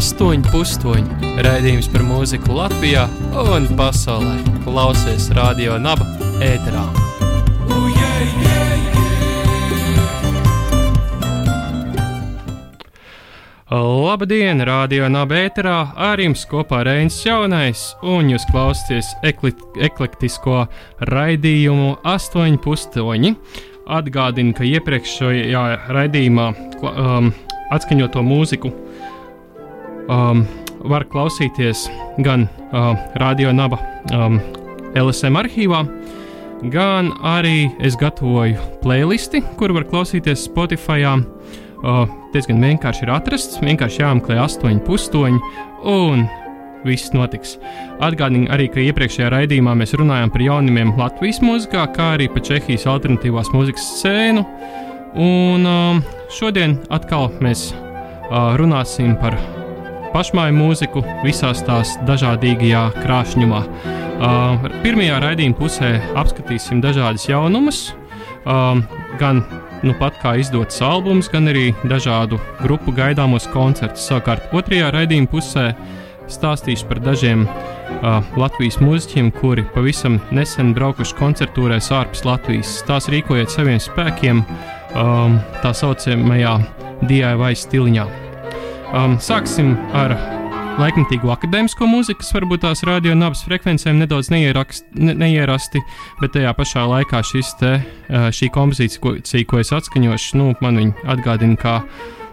Astoņi 0.00 0.48
pustoņi 0.48 1.34
raidījums 1.44 1.90
par 1.92 2.00
mūziku 2.08 2.54
Latvijā 2.56 3.02
un 3.36 3.66
pasaulē. 3.76 4.38
Klausies 4.64 5.26
radio 5.36 5.74
naba 5.76 6.06
ēterā. 6.40 6.86
Labdien, 13.68 14.64
radio 14.64 15.12
naba 15.12 15.42
ēterā, 15.42 15.76
ar 15.92 16.24
jums 16.24 16.46
kopā 16.48 16.80
Reinis 16.88 17.20
Jaunais, 17.26 17.90
un 18.00 18.32
jūs 18.32 18.48
klausāties 18.48 19.12
ekli 19.20 19.52
eklektisko 19.84 20.62
raidījumu 21.12 21.98
Astoņi 22.08 22.64
pustoņi. 22.64 23.36
Atgādinu, 24.00 24.56
ka 24.56 24.64
iepriekšējā 24.64 25.66
raidījumā 25.92 26.52
um, 26.88 27.34
atskaņoto 27.76 28.24
mūziku 28.24 28.72
um, 30.10 30.44
var 30.90 31.06
klausīties 31.10 31.86
gan 32.24 32.48
uh, 32.70 32.94
Radio 33.20 33.52
Naba 33.54 33.78
um, 34.12 34.40
LSM 34.98 35.38
arhīvā, 35.40 35.84
gan 36.72 37.12
arī 37.24 37.70
es 37.80 37.96
gatavoju 38.00 38.80
playlisti, 38.82 39.42
kur 39.60 39.74
var 39.76 39.86
klausīties 39.88 40.48
Spotify. 40.48 41.06
Uh, 41.80 42.04
diezgan 42.34 42.60
vienkārši 42.60 43.06
ir 43.06 43.14
atrasts, 43.14 43.60
vienkārši 43.62 44.02
jāmeklē 44.02 44.36
astoņi 44.42 44.82
pustoņi, 44.84 45.38
un 45.88 46.26
viss 46.84 47.12
notiks. 47.16 47.56
Atgādinu 48.04 48.50
arī, 48.52 48.68
ka 48.72 48.82
iepriekšējā 48.84 49.30
raidījumā 49.32 49.74
mēs 49.80 49.94
runājām 49.96 50.32
par 50.32 50.44
jaunumiem 50.44 50.92
Latvijas 51.00 51.40
mūzikā, 51.44 51.86
kā 51.96 52.14
arī 52.16 52.28
par 52.32 52.44
Čehijas 52.46 52.88
alternatīvās 52.90 53.52
mūzikas 53.54 53.88
scēnu. 54.00 54.44
Un 55.20 55.66
um, 55.66 56.04
šodien 56.36 56.78
atkal 56.92 57.32
mēs 57.42 57.70
uh, 57.72 58.54
runāsim 58.60 59.16
par 59.20 59.38
pašmāju 60.14 60.56
mūziku 60.56 61.02
visās 61.24 61.62
tās 61.66 61.94
dažādīgajā 62.08 62.84
krāšņumā. 63.00 63.60
Uh, 64.20 64.68
pirmajā 64.84 65.20
raidījuma 65.22 65.56
pusē 65.56 65.94
apskatīsim 66.20 66.82
dažādas 66.84 67.24
jaunumus, 67.28 67.90
um, 68.44 68.82
gan 69.20 69.44
nu 69.86 69.94
pat 69.96 70.18
kā 70.20 70.34
izdots 70.40 70.82
albums, 70.84 71.30
gan 71.32 71.48
arī 71.48 71.70
dažādu 71.88 72.40
grupu 72.60 72.92
gaidāmos 72.96 73.48
koncertus. 73.54 74.04
Savukārt 74.10 74.52
otrajā 74.56 74.90
raidījuma 74.92 75.30
pusē 75.32 75.70
stāstīšu 76.30 76.88
par 76.90 77.00
dažiem 77.02 77.46
uh, 77.46 78.20
Latvijas 78.38 78.80
mūziķiem, 78.82 79.32
kuri 79.40 79.64
pavisam 79.74 80.20
nesen 80.36 80.74
braukuši 80.76 81.16
koncertūrēs 81.18 81.90
ārpus 81.96 82.26
Latvijas. 82.28 82.80
Tās 82.88 83.08
rīkojiet 83.12 83.52
saviem 83.52 83.80
spēkiem 83.82 84.44
um, 84.44 85.38
tā 85.62 85.72
saucamajā 85.76 86.58
DIY 87.08 87.56
stiliņā. 87.56 88.29
Um, 88.90 89.12
sāksim 89.22 89.76
ar 89.94 90.16
laikmatīgo 90.80 91.30
akadēmisko 91.30 91.86
mūziku, 91.86 92.24
kas 92.24 92.32
varbūt 92.34 92.64
tās 92.64 92.80
radio 92.88 93.12
nabas 93.14 93.44
frekvencēm 93.46 94.00
nedaudz 94.02 94.32
neierakst, 94.34 94.88
ne, 94.98 95.14
neierasti, 95.14 95.78
bet 96.18 96.32
tajā 96.34 96.50
pašā 96.58 96.86
laikā 96.90 97.20
te, 97.60 97.70
uh, 97.78 98.30
šī 98.34 98.48
kompozīcija, 98.50 99.00
ko, 99.04 99.12
ko 99.46 99.60
es 99.62 99.70
atskaņošu, 99.76 100.40
nu, 100.40 100.54
man 100.60 100.80
viņa 100.80 101.06
atgādina 101.14 101.54
kā 101.60 101.74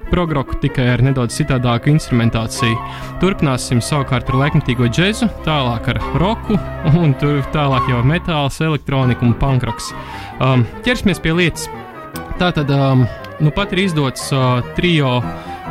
progroku 0.10 0.56
tikai 0.64 0.88
ar 0.96 1.04
nedaudz 1.06 1.36
citādāku 1.38 1.92
instrumentāciju. 1.92 2.78
Turpināsim 3.22 3.82
savukārt 3.84 4.32
ar 4.32 4.40
laikmatīgo 4.42 4.90
džēzu, 4.90 5.30
tālāk 5.46 5.92
ar 5.94 6.00
roku, 6.18 6.58
un 7.04 7.14
tur 7.22 7.44
tālāk 7.54 7.92
jau 7.92 8.02
metāls, 8.02 8.58
elektronika 8.66 9.28
un 9.28 9.36
pankroks. 9.38 9.92
Um, 10.42 10.66
ķersimies 10.88 11.22
pie 11.22 11.36
lietas. 11.38 11.68
Tātad, 12.42 12.72
um, 12.74 13.06
nu 13.44 13.54
pat 13.54 13.76
ir 13.76 13.84
izdots 13.86 14.32
uh, 14.34 14.64
trio 14.78 15.20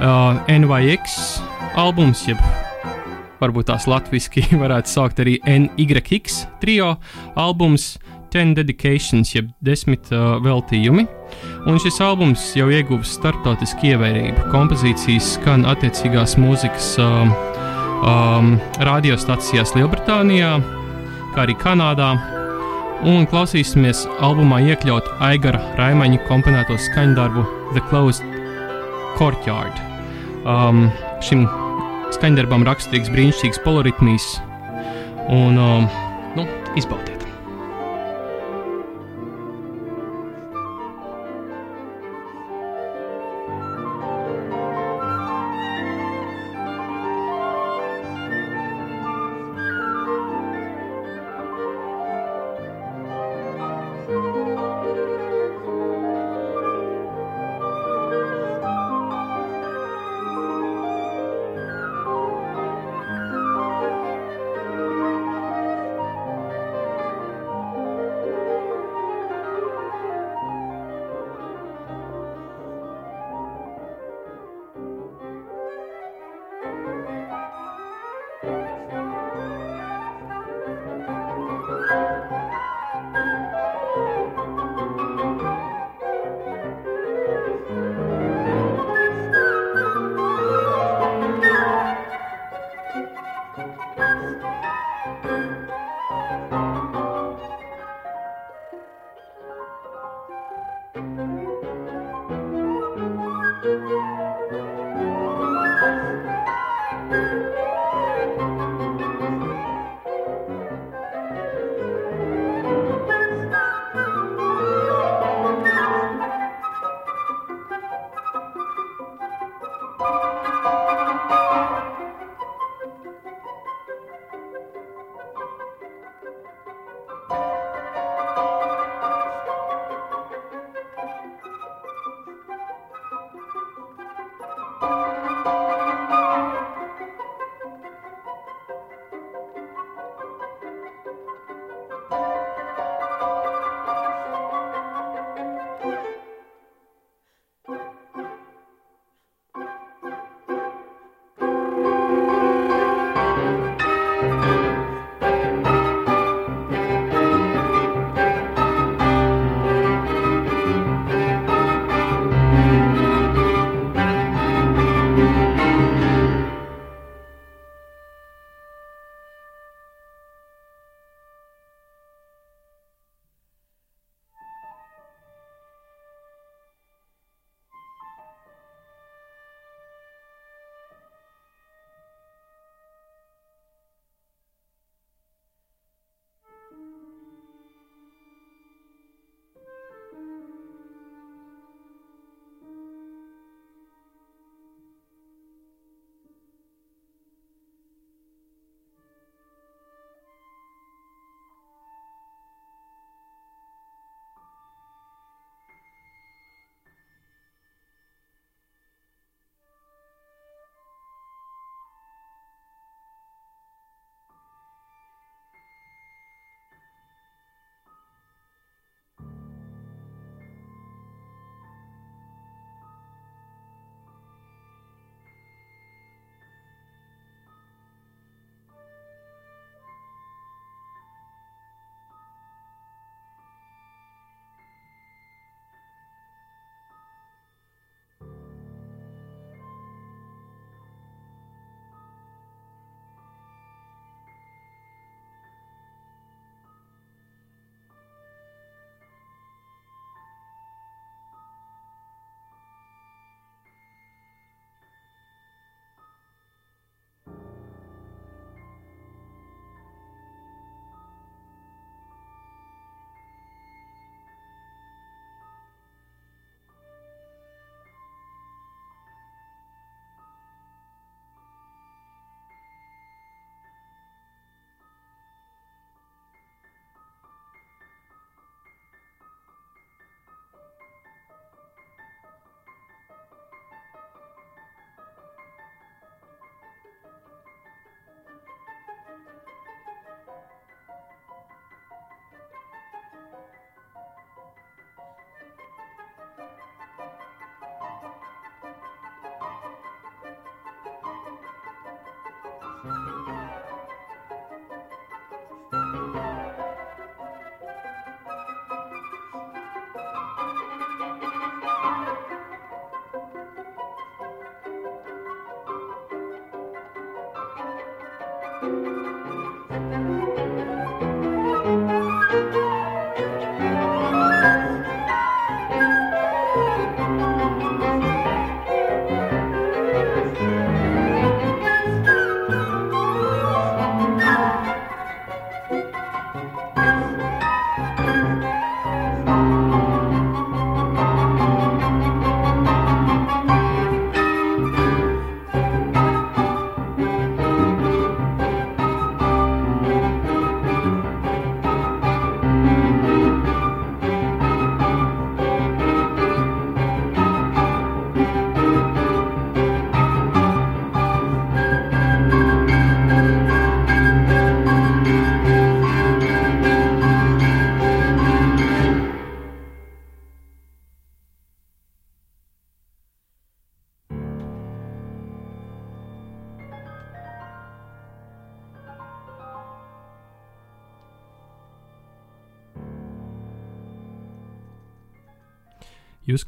uh, 0.00 0.38
NYX 0.50 1.40
albums, 1.76 2.24
jeb 2.28 2.40
varbūt 3.40 3.70
tās 3.70 3.86
latviešu 3.90 4.46
varētu 4.62 4.92
saukt 4.92 5.22
arī 5.24 5.38
NYX 5.44 6.44
trio 6.62 6.96
albums. 7.36 7.96
Ten 8.36 8.50
Dedications, 8.56 9.30
jeb 9.32 9.52
desmit 9.64 10.10
uh, 10.12 10.36
veltījumi. 10.44 11.06
Un 11.70 11.78
šis 11.80 12.00
albums 12.04 12.42
jau 12.58 12.66
ieguvis 12.74 13.14
startautisku 13.16 13.92
ievērību. 13.92 14.48
Kompozīcijas 14.52 15.36
skan 15.38 15.64
attiecīgās 15.70 16.34
mūzikas 16.42 16.90
um, 17.00 17.32
um, 18.02 18.50
radiostacijās 18.90 19.72
Lielbritānijā, 19.78 20.52
kā 21.32 21.46
arī 21.46 21.56
Kanādā. 21.62 22.12
Un 23.06 23.24
klausīsimies 23.30 24.04
albumā 24.24 24.60
iekļaut 24.72 25.08
Aigara 25.24 25.62
Raimaņa 25.78 26.24
komponēto 26.28 26.76
skaņdarbu 26.90 27.46
The 27.76 27.84
Closed 27.88 28.35
Courtyard. 29.16 29.82
Um, 30.46 30.86
šim 31.24 31.46
skaņdarbam 32.14 32.66
raksturīgs 32.68 33.10
brīnišķīgs 33.12 33.60
poloritmijs, 33.66 34.30
un 35.32 35.58
um, 35.58 35.90
nu, 36.38 36.46
izbaudiet! 36.78 37.15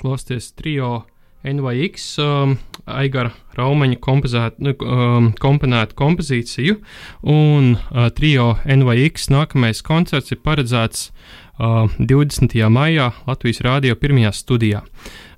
Jūs 0.08 0.24
klausāties 0.24 0.54
trio 0.56 1.04
NVX 1.44 2.04
um, 2.22 2.54
Aigara 2.88 3.30
kompozēt, 4.00 4.56
nu, 4.58 4.72
um, 4.80 5.26
komponētu 5.36 5.96
kompozīciju, 5.98 6.78
un 7.28 7.74
uh, 7.76 8.08
trio 8.16 8.54
NVX 8.64 9.28
nākamais 9.28 9.82
koncerts 9.84 10.32
ir 10.32 10.40
paredzēts 10.40 11.10
uh, 11.60 11.92
20. 12.00 12.56
maijā 12.72 13.10
Latvijas 13.26 13.60
Rādio 13.60 13.98
pirmajā 14.00 14.32
studijā. 14.32 14.80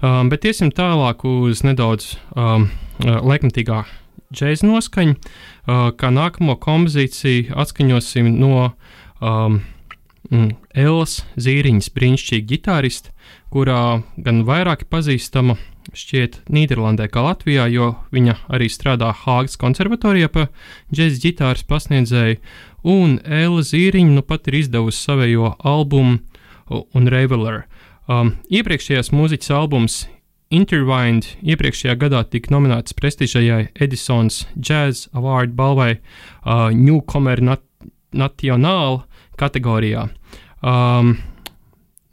Um, 0.01 0.31
bet 0.31 0.47
iesim 0.47 0.71
tālāk 0.71 1.27
uz 1.27 1.65
nedaudz 1.67 2.15
um, 2.37 2.71
laikmatīgā 3.03 3.83
džēza 4.31 4.71
noskaņu, 4.71 5.19
uh, 5.19 5.91
kā 5.99 6.15
nākamo 6.15 6.55
kompozīciju 6.63 7.59
atskaņosim 7.59 8.31
no 8.39 8.71
um, 9.19 9.63
Elas 10.29 11.21
Zīriņas 11.41 11.91
brīnišķīga 11.97 12.47
ģitārista, 12.53 13.13
kurā 13.51 14.03
gan 14.21 14.43
vairāk 14.47 14.85
pazīstama 14.93 15.57
šķiet 15.97 16.43
Nīderlandē 16.53 17.09
kā 17.11 17.25
Latvijā, 17.25 17.67
jo 17.73 17.95
viņa 18.15 18.37
arī 18.53 18.69
strādā 18.71 19.11
Hāgas 19.25 19.59
konservatorijā 19.59 20.29
pa 20.31 20.47
džēzus 20.93 21.23
ģitāras 21.25 21.65
pasniedzēju, 21.67 22.39
un 22.87 23.19
Ēla 23.25 23.65
Zīriņa 23.67 24.15
nu 24.19 24.23
pat 24.27 24.47
ir 24.51 24.61
izdevusi 24.61 25.01
savējo 25.01 25.55
albumu 25.67 26.21
un 26.71 27.11
Reveler. 27.11 27.65
Um, 28.11 28.37
iepriekšējais 28.51 29.13
mūziķis 29.15 29.53
albums 29.55 30.05
Intertwined 30.51 31.29
iepriekšējā 31.47 31.95
gadā 31.99 32.25
tika 32.27 32.51
nominēts 32.51 32.95
prestižajai 32.99 33.69
Edisons 33.79 34.45
Jazz 34.59 35.07
Award 35.15 35.55
balvai 35.59 35.93
uh, 35.97 36.71
Newcomer 36.75 37.39
Nat 37.43 37.63
National 38.11 39.05
kategorijā. 39.41 40.07
Um, 40.61 41.15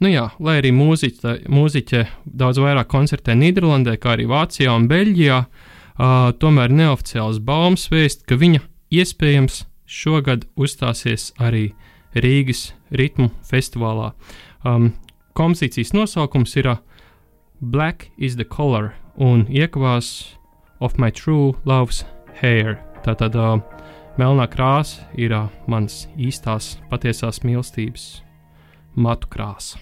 nu 0.00 0.12
jā, 0.12 0.28
lai 0.40 0.58
arī 0.62 0.72
mūziķa, 0.74 1.34
mūziķe 1.52 2.04
daudz 2.24 2.60
vairāk 2.64 2.88
koncertē 2.90 3.36
Nīderlandē, 3.38 3.98
kā 4.00 4.16
arī 4.16 4.28
Vācijā 4.30 4.74
un 4.74 4.88
Beļģijā, 4.90 5.42
uh, 5.44 6.30
tomēr 6.40 6.72
neoficiāls 6.72 7.42
baumas 7.44 7.88
vēst, 7.92 8.24
ka 8.28 8.40
viņa 8.40 8.64
iespējams 8.94 9.64
šogad 9.88 10.46
uzstāsies 10.56 11.32
arī 11.40 11.72
Rīgas 12.16 12.72
ritmu 12.90 13.30
festivālā. 13.44 14.12
Um, 14.66 14.92
kompozīcijas 15.38 15.94
nosaukums 15.96 16.56
ir 16.56 16.76
Black 17.60 18.10
is 18.16 18.36
the 18.36 18.44
Color 18.44 18.94
un 19.18 19.46
iekavās 19.50 20.36
of 20.80 20.98
my 20.98 21.10
true 21.10 21.56
love's 21.64 22.04
hair. 22.40 22.78
Tātad 23.04 23.34
uh, 23.34 23.58
Melnā 24.18 24.48
krāsa 24.50 25.04
ir 25.14 25.30
mans 25.70 26.08
īstās, 26.18 26.72
patiesās 26.90 27.38
mīlestības 27.46 28.06
matu 28.98 29.30
krāsa. 29.30 29.78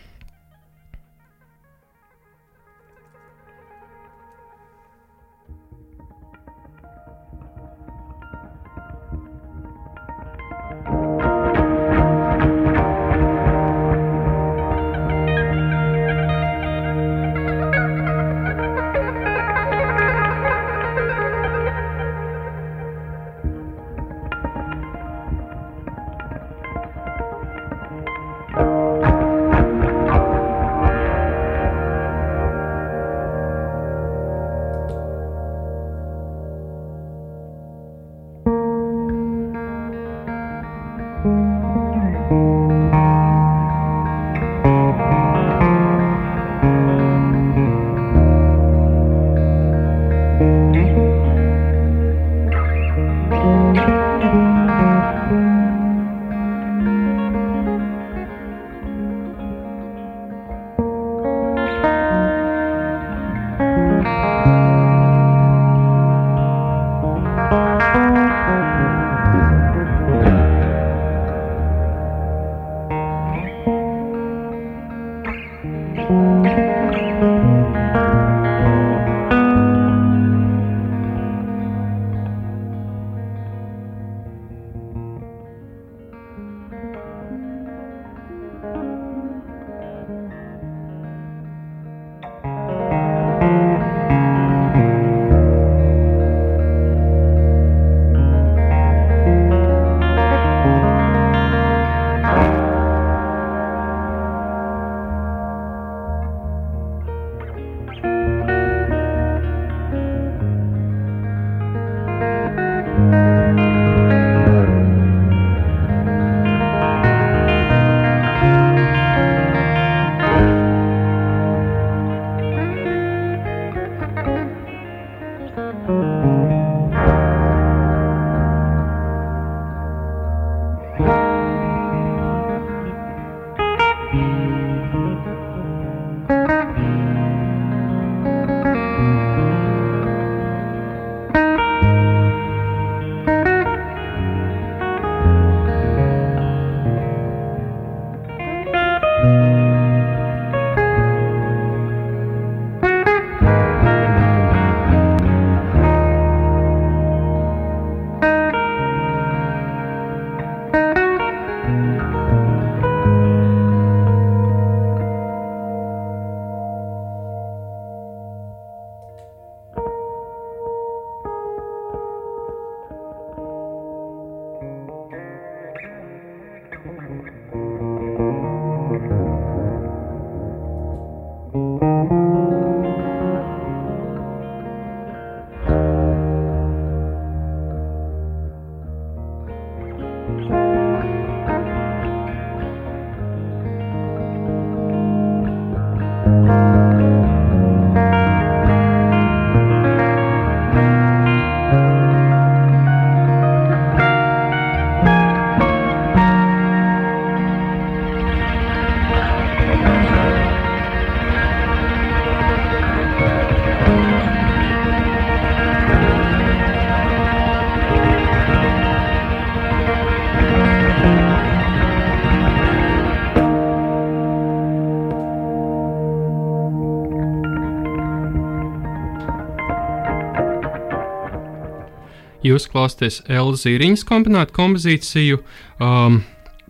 Jūs 232.56 232.70
klausāties 232.72 233.18
Elzīriņas 233.28 234.06
kombinētu 234.08 234.54
kompozīciju 234.56 235.42
um, 235.76 236.22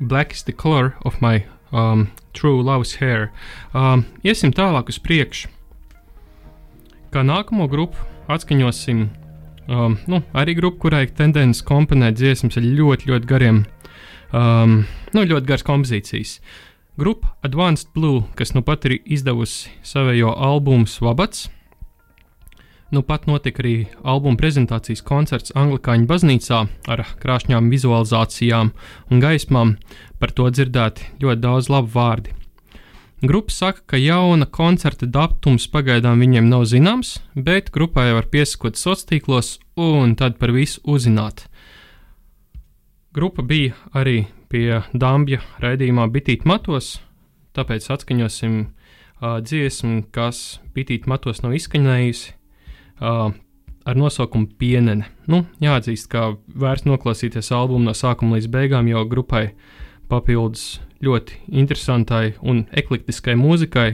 Black 0.03 0.35
is 0.35 0.43
the 0.43 0.53
color 0.53 0.97
of 1.07 1.21
my 1.23 1.45
um, 1.71 2.09
true 2.35 2.59
love's 2.59 2.97
hair. 2.99 3.29
Um, 3.71 4.03
iesim 4.27 4.51
tālāk 4.51 4.91
uz 4.91 4.99
priekšu. 4.99 5.47
Kā 7.15 7.23
nākamo 7.23 7.69
grupu 7.71 8.03
atskaņosim 8.27 9.05
um, 9.71 9.95
nu, 10.11 10.25
arī 10.35 10.57
grupu, 10.59 10.89
kurai 10.89 11.05
tendence 11.07 11.63
komponēt 11.63 12.19
dziesmas 12.19 12.59
ar 12.59 12.67
ļoti, 12.67 13.13
ļoti 13.13 13.31
gariem, 13.31 13.63
um, 14.35 14.81
nu, 15.15 15.23
ļoti 15.23 15.47
garas 15.47 15.67
kompozīcijas. 15.71 16.41
Grupa 16.99 17.37
Advanced 17.47 17.95
Blue, 17.95 18.25
kas 18.35 18.57
nu 18.59 18.67
pat 18.67 18.91
ir 18.91 18.99
izdevusi 19.05 19.71
savējo 19.87 20.35
albumu 20.35 20.91
Svabats, 20.91 21.47
Nu 22.95 23.03
pat 23.03 23.25
notika 23.27 23.65
arī 23.65 23.89
albuma 24.07 24.39
prezentācijas 24.39 25.03
koncerts 25.03 25.55
Anglikāņu 25.59 26.07
baznīcā 26.07 26.59
ar 26.87 27.01
krāšņām 27.19 27.67
vizualizācijām 27.73 28.71
un 29.11 29.23
gaismām. 29.23 29.73
Par 30.23 30.31
to 30.31 30.47
dzirdēti 30.55 31.09
ļoti 31.25 31.43
daudz 31.43 31.71
labu 31.73 31.91
vārdu. 31.97 32.37
Grupa 33.27 33.51
saka, 33.51 33.83
ka 33.91 33.99
jauna 33.99 34.47
koncerta 34.47 35.09
datums 35.11 35.67
pagaidām 35.73 36.23
viņiem 36.23 36.47
nav 36.47 36.63
zināms, 36.71 37.17
bet 37.35 37.73
grupai 37.75 38.13
var 38.15 38.31
piesakot 38.31 38.79
sociālos 38.79 39.07
tīklos 39.11 39.51
un 39.75 40.15
tad 40.15 40.39
par 40.39 40.55
visu 40.55 40.79
uzzināt. 40.85 41.49
Grupa 43.17 43.43
bija 43.43 43.75
arī 43.97 44.29
pie 44.53 44.85
Dambja 44.95 45.41
raidījumā 45.59 46.07
Bitīt 46.13 46.47
matos, 46.47 47.01
tāpēc 47.57 47.91
atskaņosim 47.97 48.59
uh, 48.63 49.41
dziesmu, 49.43 50.05
kas 50.13 50.61
Bitīt 50.77 51.09
matos 51.11 51.43
nav 51.43 51.57
izskanējusi 51.57 52.36
uh, 53.01 53.31
ar 53.87 53.99
nosaukumu 53.99 54.51
Pienene. 54.59 55.07
Nu, 55.31 55.45
jāatzīst, 55.63 56.09
ka 56.11 56.35
vērts 56.49 56.87
noklausīties 56.89 57.53
albumu 57.55 57.87
no 57.87 57.95
sākuma 57.95 58.37
līdz 58.37 58.51
beigām, 58.53 58.91
jo 58.91 59.05
grupai 59.09 59.51
papildus 60.11 60.81
ļoti 61.05 61.41
interesantai 61.53 62.35
un 62.43 62.65
eklektiskai 62.75 63.37
mūzikai 63.39 63.89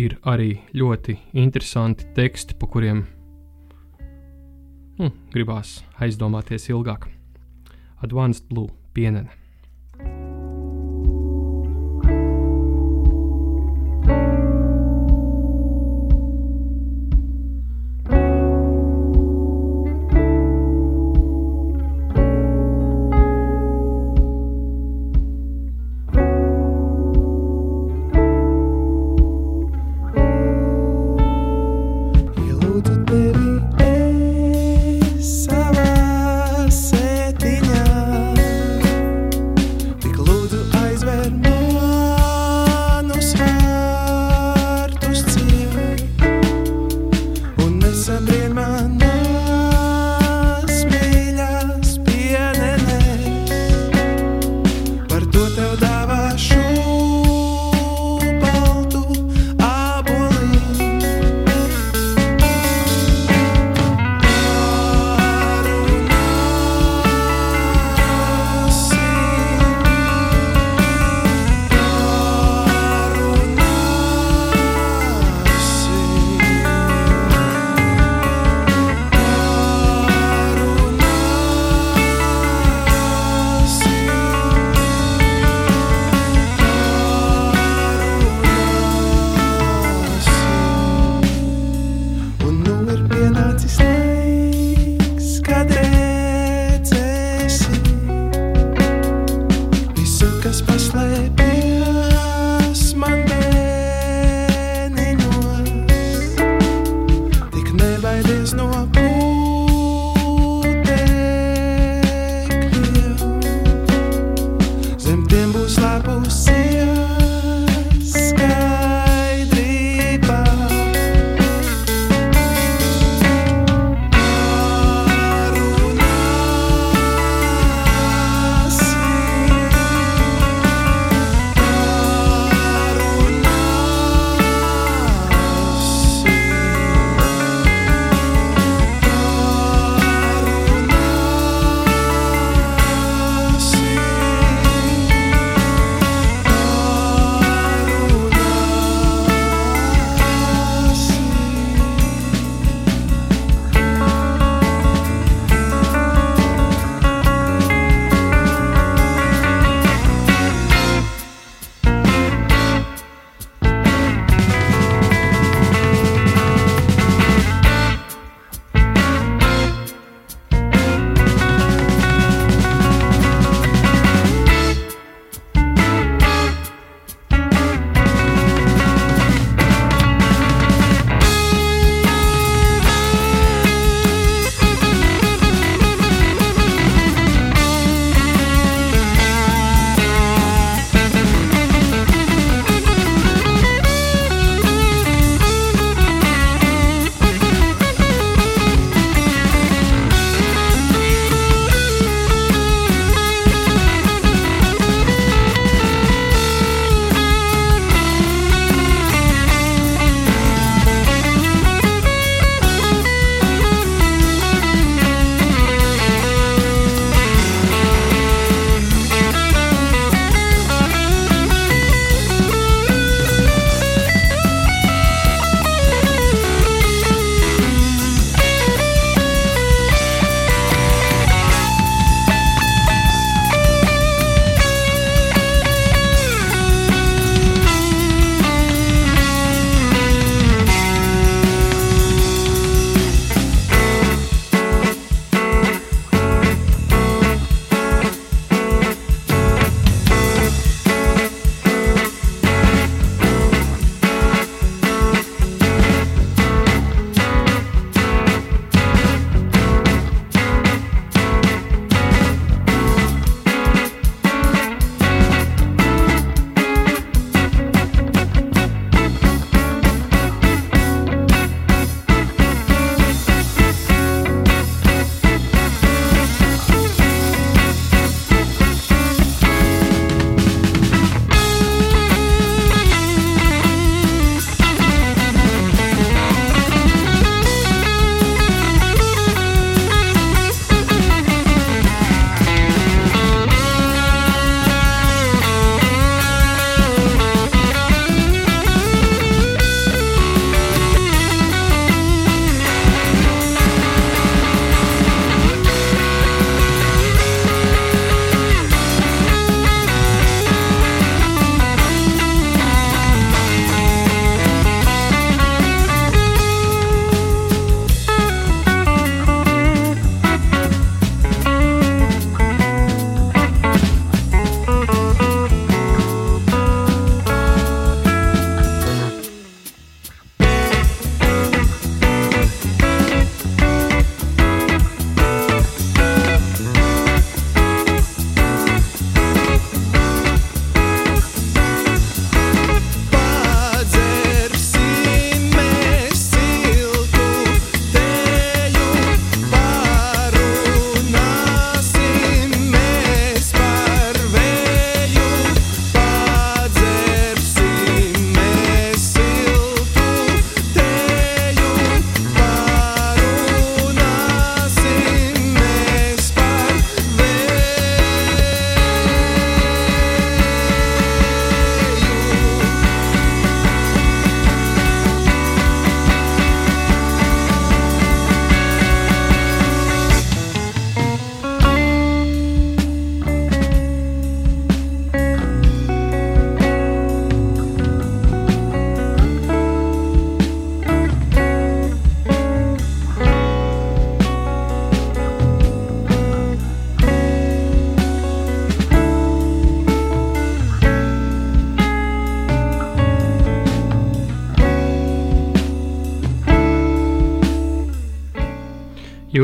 ir 0.00 0.16
arī 0.28 0.52
ļoti 0.76 1.16
interesanti 1.38 2.08
teksti, 2.16 2.56
pa 2.60 2.68
kuriem 2.70 3.04
nu, 5.00 5.10
gribās 5.32 5.80
aizdomāties 6.00 6.68
ilgāk. 6.72 7.08
Advanced 8.04 8.48
Blue 8.48 8.68
pienene. 8.96 9.39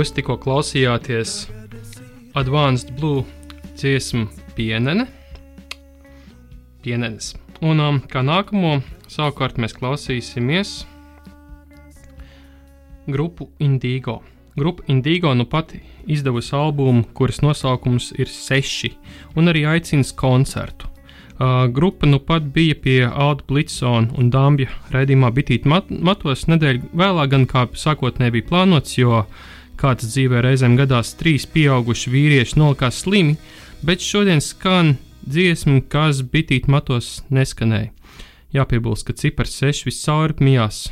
Jūs 0.06 0.12
tikko 0.14 0.36
klausījāties 0.38 1.30
Advanced 2.38 2.92
Blue 2.94 3.24
dziesmu 3.74 4.28
pienene. 4.54 5.08
Pienenes. 6.84 7.32
Un 7.58 7.82
um, 7.82 7.98
kā 8.06 8.22
nākamo 8.22 8.76
savukārt 9.10 9.58
mēs 9.58 9.74
klausīsimies 9.74 10.76
grupu 13.10 13.48
Indigo. 13.58 14.20
Grupa 14.54 14.86
Indigo 14.94 15.32
nu 15.34 15.42
pat 15.50 15.74
izdevusi 16.06 16.54
albumu, 16.54 17.02
kuras 17.10 17.42
nosaukums 17.42 18.12
ir 18.14 18.30
seši, 18.30 18.92
un 19.34 19.50
arī 19.50 19.66
aicina 19.72 20.06
koncertu. 20.14 20.86
Uh, 20.86 21.66
grupa 21.66 22.06
nu 22.06 22.22
pat 22.22 22.46
bija 22.54 22.78
pie 22.78 23.02
Alda 23.10 23.42
Blitsona 23.50 24.14
un 24.14 24.30
Dambja 24.30 24.70
raidījumā 24.94 25.34
Bitīt 25.34 25.66
mat 25.66 25.90
matos 25.90 26.46
nedēļu 26.46 26.94
vēlāk, 26.94 27.34
gan 27.34 27.50
kā 27.50 27.66
sākotnēji 27.74 28.38
bija 28.38 28.50
plānots, 28.54 28.94
jo 29.02 29.26
kāds 29.80 30.08
dzīvē 30.10 30.42
reizēm 30.44 30.76
gadās 30.78 31.14
trīs 31.18 31.46
pieauguši 31.52 32.12
vīrieši 32.12 32.58
nolikās 32.60 33.02
slimi, 33.04 33.36
bet 33.86 34.04
šodien 34.04 34.42
skan 34.44 34.96
dziesma, 35.26 35.80
kas 35.90 36.22
Bitīt 36.22 36.68
matos 36.70 37.20
neskanēja. 37.30 37.92
Jāpiebilst, 38.56 39.08
ka 39.08 39.16
cipars 39.18 39.56
6 39.60 39.88
viscaur 39.88 40.36
mijās 40.40 40.86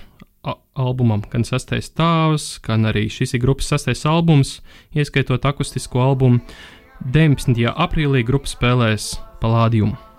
albumam, 0.74 1.22
gan 1.32 1.46
sastais 1.46 1.88
tēvs, 1.96 2.58
gan 2.64 2.88
arī 2.90 3.06
šis 3.12 3.36
ir 3.36 3.44
grupas 3.44 3.70
sastais 3.72 4.04
albums, 4.08 4.58
ieskaitot 4.94 5.46
akustisko 5.48 6.02
albumu. 6.04 6.42
19. 7.04 7.56
aprīlī 7.74 8.24
grupa 8.26 8.50
spēlēs 8.50 9.14
Palādījumu. 9.42 10.13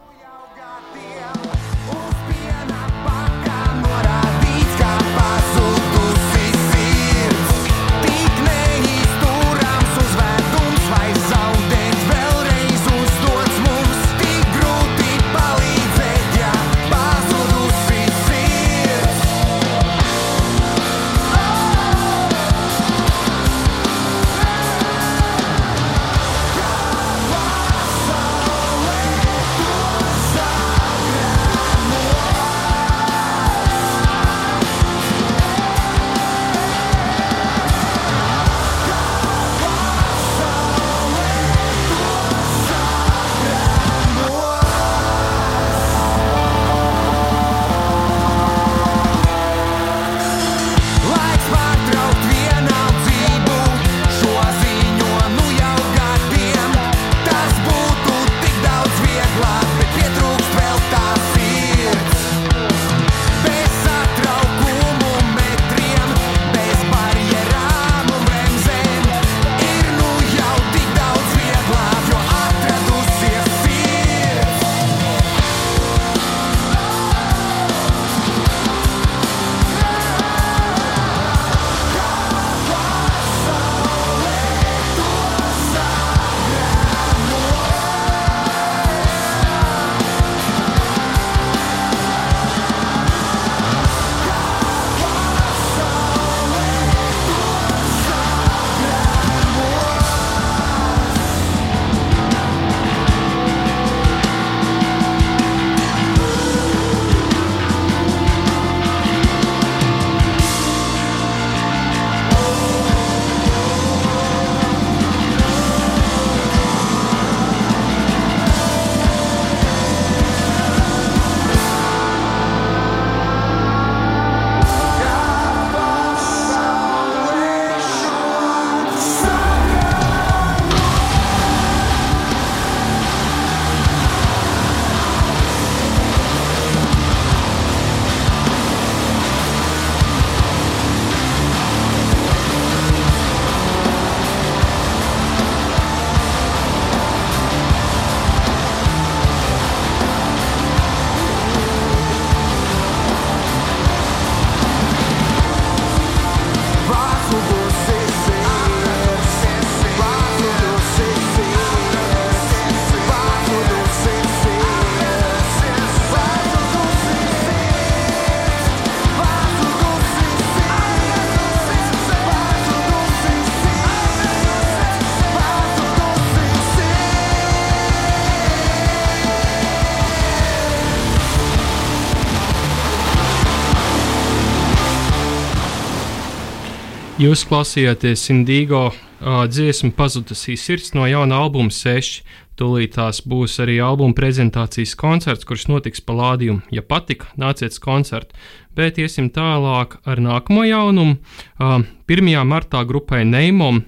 Jūs 187.26 187.42
klausījāties 187.50 188.28
Indigo 188.30 188.92
uh, 188.92 189.46
dziesmu 189.50 189.96
Pazudusī 189.98 190.54
sirds 190.62 190.92
no 190.94 191.08
jauna 191.10 191.40
albuma 191.42 191.74
6. 191.74 192.20
Tūlīt 192.60 192.94
tās 193.00 193.24
būs 193.26 193.56
arī 193.64 193.80
albuma 193.82 194.14
prezentācijas 194.14 194.94
koncerts, 195.00 195.48
kurš 195.48 195.66
notiks 195.72 196.04
Palādījumā. 196.06 196.68
Ja 196.76 196.84
patika, 196.86 197.32
nāciet 197.42 197.74
uz 197.74 197.82
koncertu. 197.82 198.38
Bet 198.78 199.00
iesim 199.02 199.32
tālāk 199.34 199.98
ar 200.06 200.22
nākamo 200.22 200.68
jaunumu. 200.70 201.18
Uh, 201.58 201.88
1. 202.14 202.30
martā 202.46 202.84
grupai 202.86 203.24
Neimom 203.26 203.82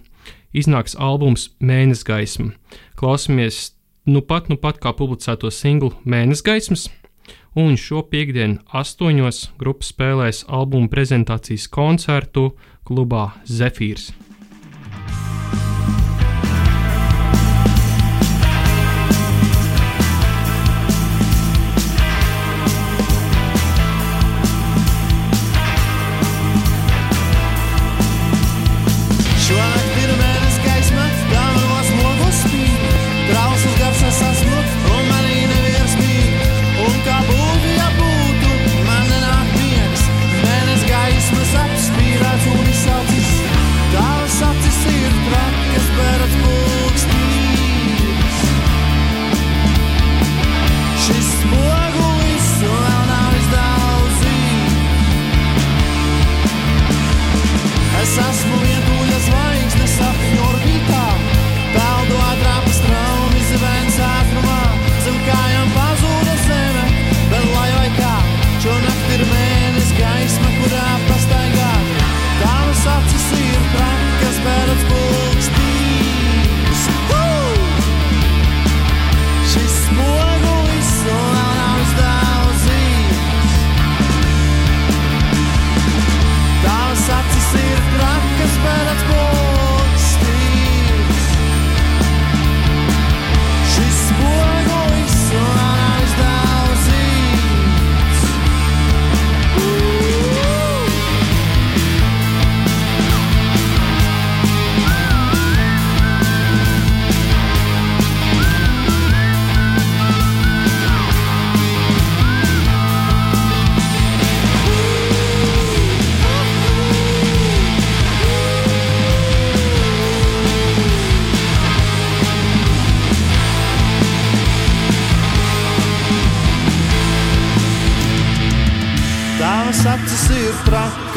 iznāks 0.57 0.97
albums 0.97 1.51
Mēnesis 1.61 2.07
gaisma. 2.07 2.55
Klausamies 2.97 3.75
nu 4.09 4.25
pat, 4.25 4.49
nu 4.49 4.57
pat 4.57 4.81
kā 4.81 4.95
publicēto 4.97 5.53
singlu 5.53 5.93
Mēnesis 6.09 6.47
gaismas 6.47 6.87
un 7.57 7.77
šo 7.77 8.03
piekdienu 8.05 8.61
astoņos 8.77 9.47
grupa 9.57 9.85
spēlēs 9.85 10.43
albuma 10.47 10.89
prezentācijas 10.91 11.65
koncertu 11.73 12.51
klubā 12.87 13.27
Zefīrs. 13.43 14.13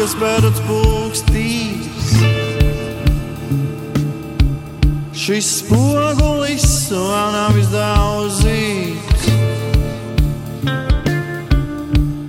Trakas, 0.01 0.15
bet 0.17 0.61
pūkstīs. 0.65 2.13
Šis 5.13 5.49
spogulis 5.61 6.89
vēl 6.89 7.35
nav 7.35 7.59
izdauzīts. 7.61 9.27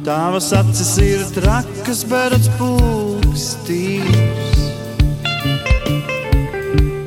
Tavas 0.03 0.49
acis 0.57 0.91
ir 0.99 1.23
trakas, 1.31 2.01
bet 2.11 2.49
pūkstīs. 2.59 4.59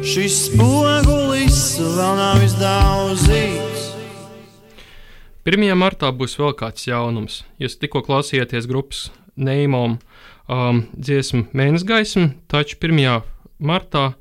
Šis 0.01 0.39
spogulis 0.47 1.61
vēl 1.83 2.17
nav 2.23 2.41
izdauzīts. 2.47 3.91
1. 5.45 5.69
martā 5.77 6.09
būs 6.09 6.39
vēl 6.41 6.57
kāds 6.57 6.89
jaunums. 6.89 7.43
Jūs 7.61 7.77
tikko 7.77 8.01
klausījāties 8.07 8.65
grupas 8.71 9.11
Neimom 9.37 9.99
um, 10.49 10.85
dziesmu 10.97 11.49
Mēnes 11.57 11.85
gaismu, 11.87 12.33
taču 12.51 12.79
1. 12.81 13.23
martā 13.59 14.13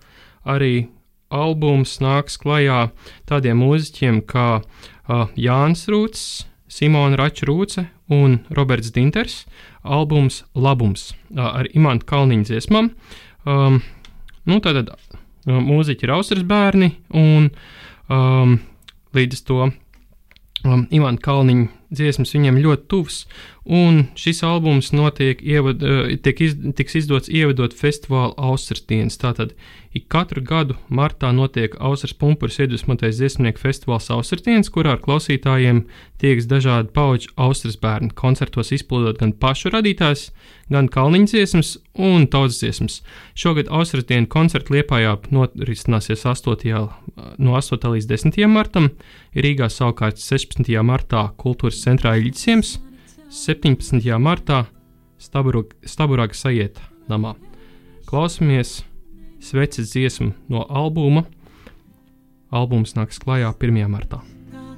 arī 0.46 0.88
albums 1.34 1.98
nāks 2.04 2.38
klajā 2.42 2.88
tādiem 3.30 3.60
mūziķiem 3.64 4.22
kā 4.30 4.48
uh, 4.62 5.28
Jānis 5.36 5.88
Rūts, 5.92 6.24
Simona 6.70 7.18
Rača 7.20 7.48
Rūce 7.50 7.88
un 8.14 8.40
Roberts 8.54 8.92
Dinters. 8.94 9.44
Albums 9.84 10.44
Labums 10.56 11.12
uh, 11.36 11.60
ar 11.60 11.68
Imantu 11.76 12.08
Kalniņu 12.08 12.48
dziesmām. 12.48 12.92
Um, 13.44 13.82
nu, 14.48 14.60
tātad 14.64 14.94
uh, 14.94 15.00
mūziķi 15.60 16.08
ir 16.08 16.14
Austrijas 16.16 16.48
bērni 16.48 16.94
un 17.20 17.50
um, 18.08 18.60
līdz 19.14 19.44
to 19.48 19.68
um, 19.68 20.86
Ivana 20.88 21.20
Kalniņa 21.20 21.68
dziesmas 21.94 22.34
viņiem 22.34 22.62
ļoti 22.64 22.88
tuvs, 22.90 23.24
un 23.64 24.02
šis 24.20 24.42
albums 24.44 24.92
notiek, 24.92 25.40
ievad, 25.40 25.84
uh, 25.84 26.10
tiek 26.24 26.42
iz, 26.44 26.56
tiks 26.76 26.98
izdots 27.00 27.32
ievadot 27.32 27.72
festivāla 27.76 28.34
Austrijas 28.36 28.84
dienas. 28.90 29.16
Tātad 29.22 29.54
ik 29.96 30.10
katru 30.12 30.44
gadu 30.44 30.76
martā 30.92 31.32
notiek 31.32 31.78
Austrijas 31.80 32.18
pumpuris 32.20 32.60
iedvesmotais 32.60 33.22
dziesmnieku 33.22 33.64
festivāls 33.64 34.10
Austrijas 34.12 34.48
dienas, 34.50 34.72
kurā 34.74 34.98
ar 34.98 35.02
klausītājiem 35.04 35.86
tieks 36.20 36.50
dažādi 36.52 36.92
pauģu 36.96 37.32
Austrijas 37.40 37.80
bērni. 37.80 38.12
Koncertos 38.20 38.74
izplūdot 38.76 39.22
gan 39.24 39.32
pašu 39.40 39.72
radītājs, 39.72 40.28
gan 40.74 40.92
Kalniņa 40.92 41.32
dziesmas 41.32 41.78
un 41.96 42.28
tautas 42.28 42.60
dziesmas. 42.60 43.00
Šogad 43.32 43.72
Austrijas 43.72 44.12
dienu 44.12 44.28
koncertu 44.28 44.76
Liepājā 44.76 45.16
norisināsies 45.32 46.28
8. 46.28 46.88
no 47.40 47.60
8. 47.60 47.92
līdz 47.96 48.12
10. 48.12 48.44
martam, 48.52 48.92
Rīgā 49.34 49.72
savukārt 49.72 50.20
16. 50.20 50.68
martā 50.84 51.30
kultūras 51.40 51.80
centrā 51.86 52.18
Iļķisiems, 52.20 52.80
17. 53.34 53.98
martā 54.22 54.68
Staburāga 55.18 56.36
sajiet 56.38 56.78
namā. 57.10 57.32
Klausamies 58.06 58.84
sveces 59.42 59.90
dziesmu 59.96 60.36
no 60.54 60.62
albuma. 60.70 61.26
Albums 62.54 62.94
nāks 62.94 63.18
klajā 63.24 63.50
1. 63.58 63.90
martā. 63.90 64.22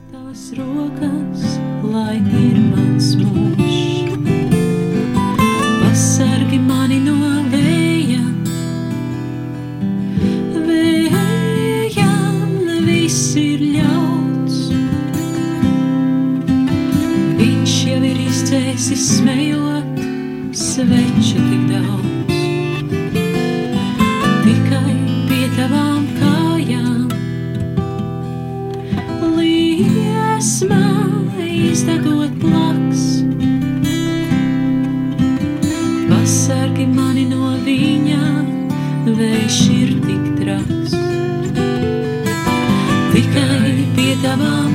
Tās 0.07 0.53
rokas, 0.55 1.59
lai 1.83 2.15
ir 2.15 2.55
mans 2.71 3.11
mūžs, 3.19 3.64
izdzēsis 18.85 19.17
smējot, 19.17 20.01
sveču 20.53 21.39
tik 21.41 21.61
daudz. 21.71 22.33
Tikai 24.45 24.93
pie 25.25 25.47
tavām 25.55 26.03
kājām 26.19 27.07
liesmā 29.39 30.83
izdegot 31.41 32.37
plaks. 32.43 33.07
Pasargi 36.11 36.85
mani 36.85 37.25
no 37.33 37.55
viņa, 37.65 38.23
vējš 39.09 39.59
ir 39.79 39.97
tik 40.05 40.31
traks. 40.43 40.93
Tikai 43.17 43.77
pie 43.97 44.13
tavām 44.21 44.74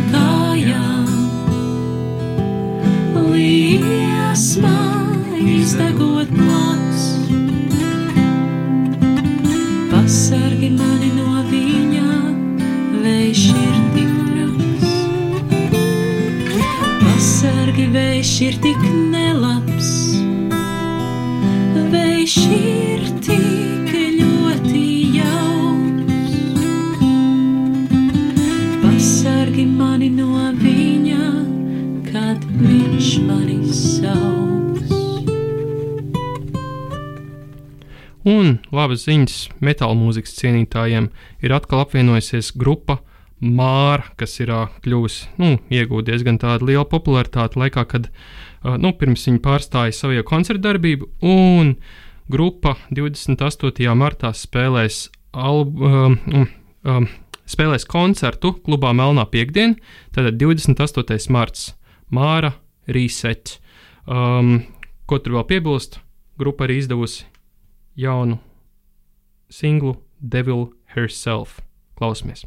liesmā 4.31 4.80
Un 38.31 38.59
labas 38.75 39.07
ziņas 39.07 39.37
metāla 39.65 39.97
mūzikas 39.97 40.37
cienītājiem 40.39 41.09
ir 41.43 41.55
atkal 41.57 41.85
apvienojusies 41.85 42.53
grupa 42.59 43.01
Māra, 43.41 44.05
kas 44.21 44.35
ir 44.43 44.51
kļuvusi, 44.85 45.31
nu, 45.41 45.55
iegūta 45.73 46.11
diezgan 46.11 46.37
tādu 46.43 46.67
lielu 46.69 46.85
popularitāti 46.85 47.57
laikā, 47.63 47.87
kad, 47.89 48.11
nu, 48.83 48.93
pirms 49.01 49.25
viņi 49.25 49.41
pārstāja 49.41 49.95
savu 49.97 50.21
koncertu 50.29 50.61
darbību, 50.67 51.09
un 51.25 51.73
grupa 52.29 52.75
28. 52.93 53.89
martā 53.97 54.35
spēlēs, 54.37 55.07
alb, 55.33 55.81
um, 55.81 56.19
um, 56.85 57.09
spēlēs 57.49 57.89
koncertu 57.89 58.53
klubā 58.61 58.93
Melnā 58.93 59.25
piekdiena, 59.33 59.81
tātad 60.13 60.37
28. 60.37 61.33
marts 61.33 61.71
Māra 62.13 62.53
Reset. 62.93 63.57
Um, 64.05 64.59
ko 65.09 65.17
tur 65.17 65.41
vēl 65.41 65.49
piebilst? 65.49 66.03
Grupa 66.41 66.69
arī 66.69 66.83
izdevusi 66.85 67.30
jaunu 68.01 68.39
singlu 69.51 69.95
Devil 70.33 70.67
Herself. 70.97 71.61
Klausamies! 71.99 72.47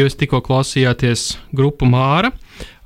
Jūs 0.00 0.16
tikko 0.16 0.38
klausījāties 0.44 1.34
grupu 1.56 1.84
Māra, 1.88 2.30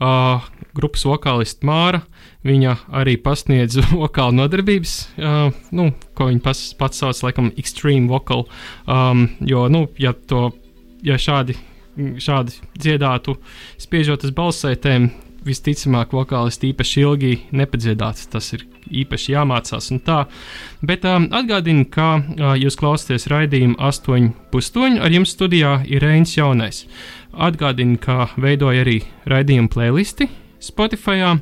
uh, 0.02 0.42
grupas 0.74 1.04
vokālists 1.06 1.62
Māra. 1.66 2.02
Viņa 2.44 2.74
arī 3.00 3.14
pasniedz 3.22 3.78
vokālu 3.94 4.34
nodarbības, 4.40 4.94
uh, 5.20 5.54
nu, 5.76 5.92
ko 6.18 6.28
viņa 6.32 6.42
pas, 6.44 6.64
pats 6.80 7.04
sauc 7.04 7.20
par 7.22 7.52
extreme 7.60 8.10
vocal. 8.10 8.48
Um, 8.90 9.28
jo, 9.46 9.68
nu, 9.70 9.86
ja, 10.00 10.12
to, 10.12 10.48
ja 11.06 11.20
šādi, 11.20 11.56
šādi 11.96 12.58
dziedātu, 12.80 13.36
spiežot 13.80 14.26
uz 14.26 14.34
balsētēm, 14.34 15.12
visticamāk, 15.46 16.16
vokālisti 16.16 16.72
īpaši 16.72 17.04
ilgi 17.04 17.34
nepadziedāts. 17.54 18.26
Tas 18.32 18.50
ir 18.56 18.66
īpaši 18.90 19.34
jāmācās 19.34 19.90
un 19.94 20.00
tā. 20.04 20.24
Bet 20.84 21.06
um, 21.08 21.28
atgādinu, 21.34 21.86
ka 21.90 22.08
uh, 22.18 22.54
jūs 22.58 22.78
klausāties 22.80 23.28
raidījumu 23.32 23.78
8,8 23.80 24.98
ar 25.04 25.14
jums 25.14 25.34
studijā 25.36 25.76
ir 25.88 26.04
Reins 26.04 26.36
Jaunais. 26.36 26.84
Atgādinu, 27.34 27.98
ka 28.00 28.28
veidoja 28.40 28.84
arī 28.84 29.00
raidījumu 29.30 29.72
playlisti 29.72 30.28
Spotify, 30.62 31.36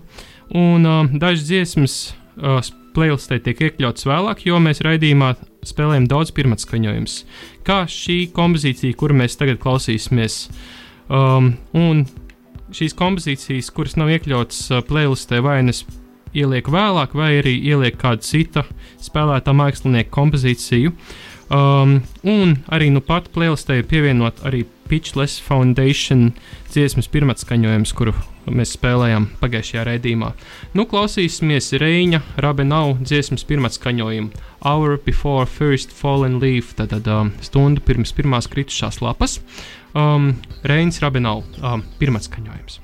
un 0.55 0.87
uh, 0.87 1.11
dažas 1.13 1.47
dziesmas 1.49 1.97
uh, 2.41 2.61
playlistē 2.97 3.39
tiek 3.43 3.61
iekļauts 3.69 4.07
vēlāk, 4.09 4.45
jo 4.49 4.59
mēs 4.63 4.83
raidījumā 4.85 5.35
spēlējam 5.67 6.09
daudz 6.11 6.33
pirmatskaņojumus. 6.37 7.19
Kā 7.67 7.83
šī 7.91 8.19
kompozīcija, 8.35 8.99
kuru 8.99 9.17
mēs 9.23 9.39
tagad 9.41 9.61
klausīsimies, 9.63 10.45
um, 11.09 11.55
un 11.79 12.05
šīs 12.75 12.97
kompozīcijas, 12.99 13.71
kuras 13.75 13.99
nav 14.01 14.13
iekļautas 14.13 14.63
uh, 14.71 14.83
playlistē, 14.89 15.43
vai 15.45 15.61
nes 15.67 15.85
ielieku 16.35 16.73
vēlāk, 16.75 17.17
vai 17.19 17.35
arī 17.41 17.57
ielieku 17.61 18.01
kādu 18.03 18.27
citu 18.27 18.65
spēlētā 19.03 19.55
mākslinieka 19.57 20.13
kompozīciju. 20.15 20.95
Um, 21.53 21.99
un 22.25 22.55
arī 22.73 22.89
nu 22.95 23.03
pat 23.05 23.27
playlistē 23.35 23.83
pievienot 23.85 24.41
arī 24.49 24.63
Pitchless 24.89 25.41
Foundation 25.41 26.31
dziesmas 26.73 27.09
pirmatskaņojums, 27.13 27.93
kuru 27.97 28.15
mēs 28.49 28.75
spēlējām 28.77 29.29
pagājušajā 29.41 29.85
raidījumā. 29.89 30.33
Nu, 30.77 30.87
klausīsimies 30.89 31.73
Reņa 31.81 32.23
Rabenau 32.43 32.97
dziesmas 33.01 33.45
pirmatskaņojumu 33.49 34.45
Hour 34.65 34.99
Before 35.05 35.49
First 35.49 35.93
Fallen 35.97 36.41
Leaf, 36.43 36.73
tad 36.79 36.95
um, 37.09 37.33
stundu 37.45 37.85
pirms 37.85 38.15
pirmās 38.17 38.49
kritušās 38.53 39.03
lapas. 39.05 39.41
Um, 39.93 40.35
Reņģis 40.65 41.03
Rabenau 41.05 41.43
um, 41.61 41.85
pirmatskaņojums. 42.01 42.81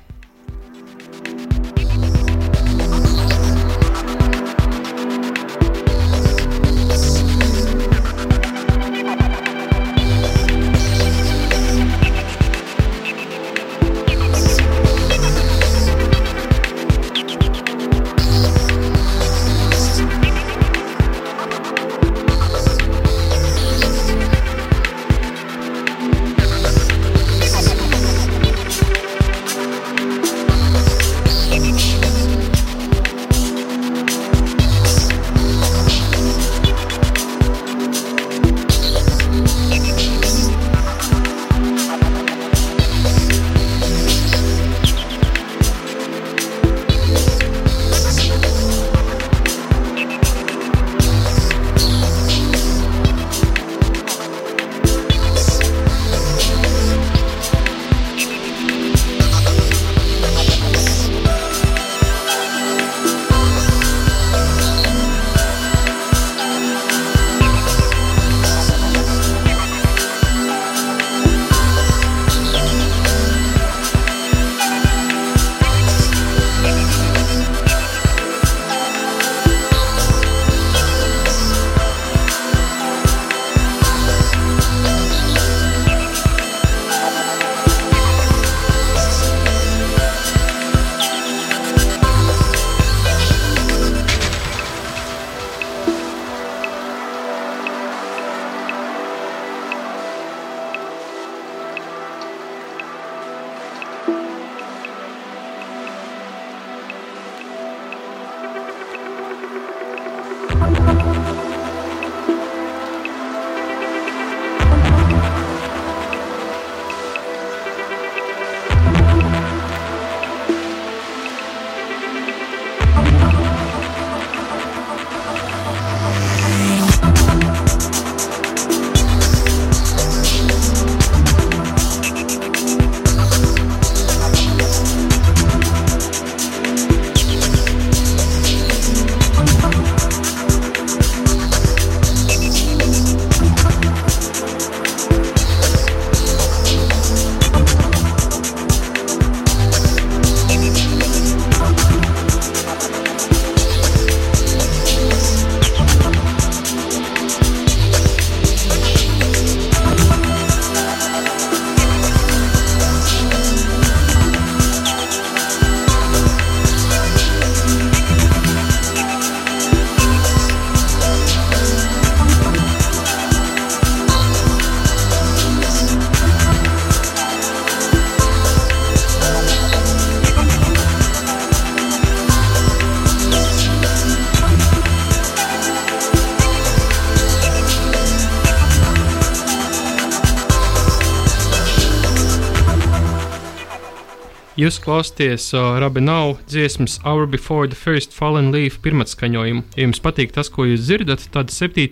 Jūs 194.59 194.81
klausāties 194.83 195.45
uh, 195.55 195.77
Rabinau 195.79 196.33
dziesmas 196.51 196.97
Hour 197.07 197.29
Before 197.31 197.69
the 197.71 197.77
First 197.79 198.11
Fallen 198.11 198.49
Leaf 198.51 198.81
pirmatskaņojumu. 198.83 199.63
Ja 199.77 199.85
jums 199.85 200.01
patīk 200.03 200.33
tas, 200.35 200.51
ko 200.51 200.67
jūs 200.67 200.83
dzirdat, 200.83 201.29
tad 201.31 201.53
7. 201.55 201.85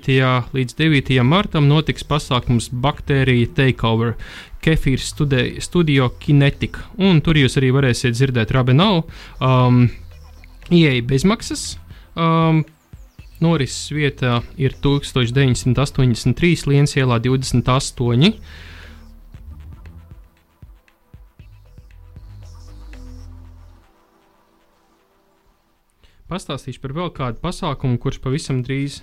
līdz 0.50 0.74
9. 0.74 1.12
martam 1.22 1.68
notiks 1.70 2.02
pasākums 2.02 2.66
Baktērija 2.74 3.52
Takeover. 3.54 4.16
Kefīrs 4.66 5.12
studio 5.62 6.10
Kinetika. 6.18 6.88
Un 6.98 7.22
tur 7.22 7.38
jūs 7.38 7.54
arī 7.62 7.70
varēsiet 7.76 8.18
dzirdēt 8.18 8.50
Rabinau. 8.58 9.04
Um, 9.38 9.84
Ieja 10.66 11.06
bezmaksas. 11.06 11.76
Um, 12.18 12.64
Norises 13.38 13.92
vieta 13.94 14.40
ir 14.58 14.74
1983 14.82 16.66
Liensielā 16.66 17.22
28. 17.22 18.34
Pastāstīšu 26.30 26.82
par 26.82 26.94
vēl 26.96 27.12
kādu 27.16 27.42
pasākumu, 27.42 27.98
kurš 28.02 28.20
pavisam 28.24 28.62
drīz 28.66 29.00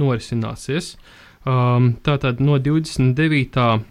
norisināsies. 0.00 0.94
Um, 1.46 1.94
tātad 2.04 2.42
no 2.42 2.58
29. 2.60 3.84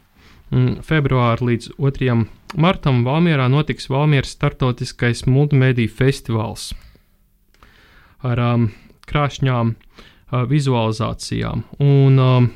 Mm, 0.54 0.82
februāra 0.86 1.42
līdz 1.42 1.72
2. 1.82 2.16
martam 2.62 3.02
Valmjerā 3.08 3.48
notiks 3.50 3.90
Valmjeras 3.90 4.36
startautiskais 4.36 5.26
multimediju 5.26 5.90
festivāls 5.90 6.68
ar 8.26 8.42
um, 8.44 8.68
krāšņām 9.10 9.74
uh, 9.74 10.44
vizualizācijām 10.52 11.66
un 11.82 12.22
um, 12.22 12.52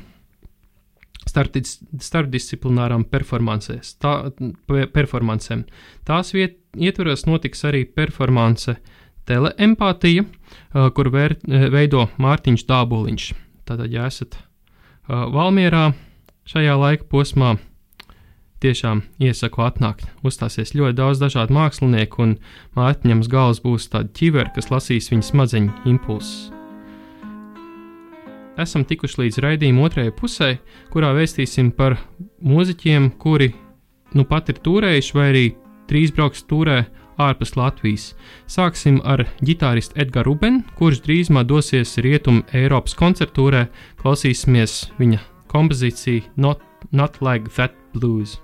starpdisciplinārām 1.30 3.04
tā, 3.10 4.14
performancēm. 4.94 5.66
Tās 6.06 6.32
viet, 6.34 6.56
ietvaros 6.78 7.26
notiks 7.26 7.66
arī 7.66 7.84
performance 7.84 8.78
teleempātija, 9.30 10.26
uh, 10.26 10.90
kur 10.96 11.10
vēr, 11.14 11.38
veido 11.46 12.08
Mārtiņš 12.20 12.66
Dāboliņš. 12.68 13.32
Tātad, 13.70 13.88
ja 13.94 14.10
esat 14.10 14.36
uh, 14.36 15.26
Valmjerā 15.30 15.90
šajā 16.50 16.76
laika 16.80 17.06
posmā, 17.10 17.56
tiešām 18.60 19.02
iesaku 19.22 19.64
atnākt. 19.64 20.06
Uzstāsies 20.26 20.74
ļoti 20.76 20.98
daudz 20.98 21.20
dažādu 21.22 21.56
mākslinieku, 21.56 22.24
un 22.26 22.36
Mārtiņam 22.76 23.22
uz 23.24 23.30
galvas 23.32 23.62
būs 23.64 23.88
tāda 23.92 24.12
ķivera, 24.16 24.52
kas 24.54 24.70
lasīs 24.72 25.10
viņa 25.12 25.28
smadzeņu 25.30 25.84
impulsus. 25.90 26.50
Esam 28.60 28.84
tikuši 28.84 29.22
līdz 29.22 29.40
raidījuma 29.40 29.86
otrajai 29.86 30.12
pusē, 30.12 30.50
kurā 30.92 31.14
vēstīsim 31.16 31.70
par 31.72 31.96
mūziķiem, 32.44 33.12
kuri 33.22 33.54
nu 34.18 34.26
pat 34.28 34.50
ir 34.52 34.58
turējuši 34.60 35.16
vai 35.16 35.28
arī 35.30 35.44
trīs 35.88 36.12
brauks 36.12 36.44
turē 36.50 36.82
ārpus 37.20 37.54
Latvijas. 37.58 38.10
Sāksim 38.50 39.00
ar 39.04 39.24
ģitāristu 39.44 39.98
Edgars 40.00 40.28
Rubenu, 40.28 40.64
kurš 40.78 41.02
drīzumā 41.06 41.44
dosies 41.48 41.96
Rietumu 42.02 42.44
Eiropas 42.56 42.96
koncertūrē, 42.98 43.66
klausīsimies 44.02 44.82
viņa 45.00 45.22
kompozīciju 45.52 46.28
Not, 46.36 46.62
Not 46.92 47.20
Like 47.24 47.52
That 47.56 47.76
Blues. 47.94 48.38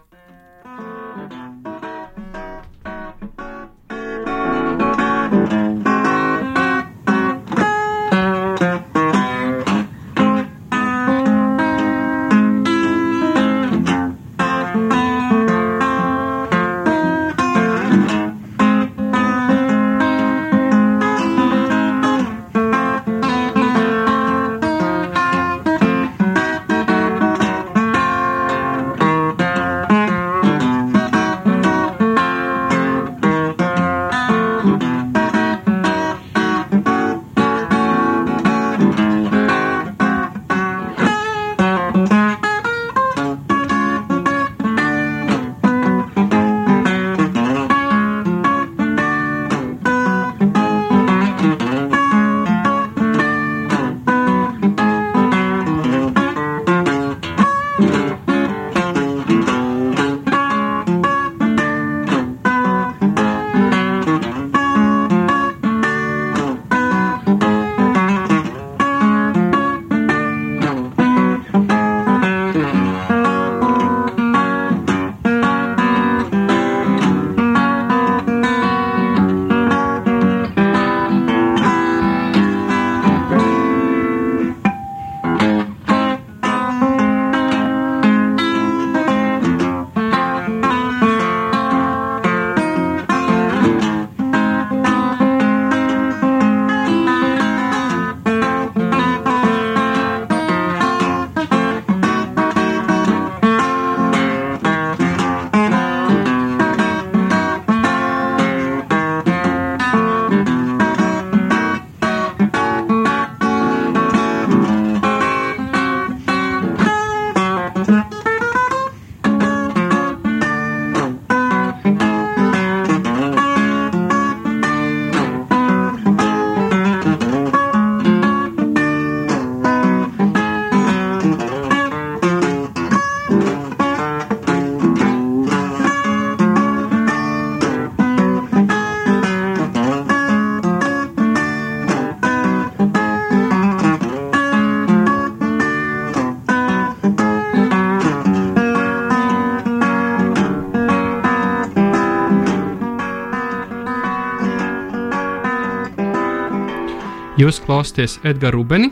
Jūs 157.46 157.60
klausāties 157.62 158.16
Edgars 158.26 158.56
Rubeni, 158.56 158.88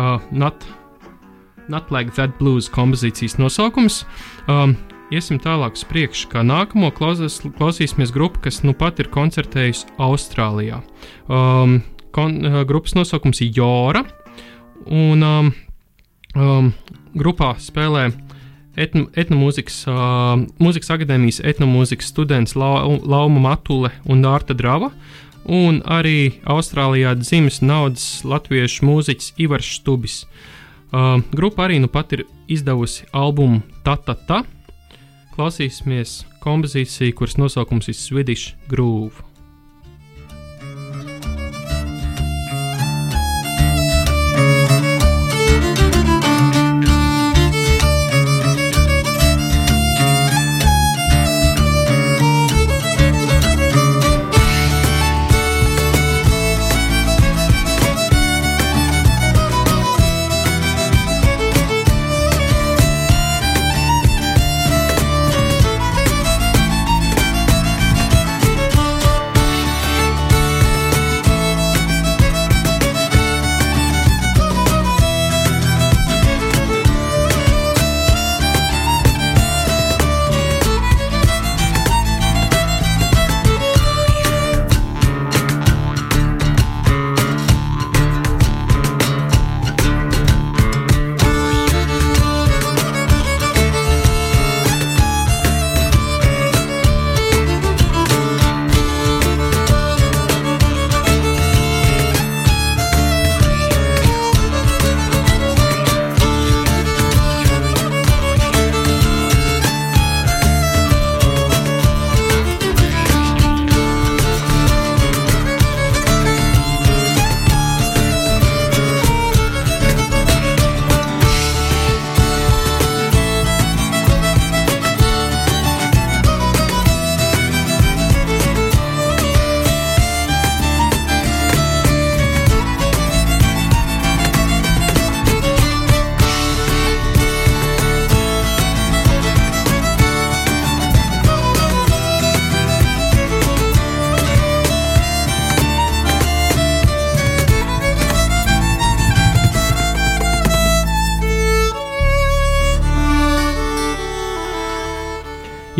uh, 0.00 0.16
not, 0.32 0.62
not 1.68 1.90
Like 1.92 2.14
That 2.16 2.38
Blues 2.38 2.64
kompozīcijas 2.72 3.34
nosaukums. 3.36 3.98
Um, 4.48 4.78
iesim 5.12 5.36
tālāk 5.36 5.76
uz 5.76 5.82
priekšu, 5.90 6.30
kā 6.32 6.40
nākamo 6.40 6.88
klausīs, 6.96 7.42
klausīsimies 7.58 8.14
grupu, 8.14 8.40
kas 8.46 8.62
nu 8.64 8.72
pat 8.72 9.02
ir 9.02 9.10
koncertējusi 9.12 9.92
Austrālijā. 10.00 10.80
Um, 11.28 11.82
kon, 12.16 12.38
uh, 12.40 12.62
grupas 12.64 12.96
nosaukums 12.96 13.42
ir 13.44 13.52
Jora, 13.58 14.06
un 14.88 15.26
um, 15.28 15.50
um, 16.32 16.70
grupā 17.12 17.50
spēlē 17.60 18.06
etno, 18.72 19.10
etnomūzikas, 19.20 19.82
uh, 19.92 20.38
mūzikas 20.64 20.94
akadēmijas 20.96 21.42
etnomūzikas 21.44 22.08
students 22.08 22.56
Lau, 22.56 22.96
Lauma 23.04 23.50
Matule 23.50 23.92
un 24.08 24.24
Dārta 24.24 24.56
Drava 24.56 24.94
un 25.44 25.80
arī 25.84 26.38
Austrālijā 26.44 27.14
dzimis 27.18 27.60
naudas 27.62 28.22
latviešu 28.24 28.86
mūziķis 28.86 29.32
Ivars 29.42 29.70
Stubis. 29.78 30.22
Uh, 30.92 31.22
grupa 31.32 31.66
arī 31.66 31.80
nu 31.80 31.88
pat 31.88 32.12
ir 32.12 32.26
izdevusi 32.52 33.06
albumu 33.12 33.62
Tata. 33.84 34.14
Ta. 34.28 34.42
Klausīsimies 35.32 36.22
kompozīciju, 36.44 37.14
kuras 37.16 37.38
nosaukums 37.40 37.88
ir 37.88 37.96
Swedish 37.96 38.54
Groove. 38.68 39.31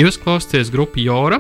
Jūs 0.03 0.17
klausāties 0.19 0.67
grupu 0.75 0.99
Jora, 0.99 1.37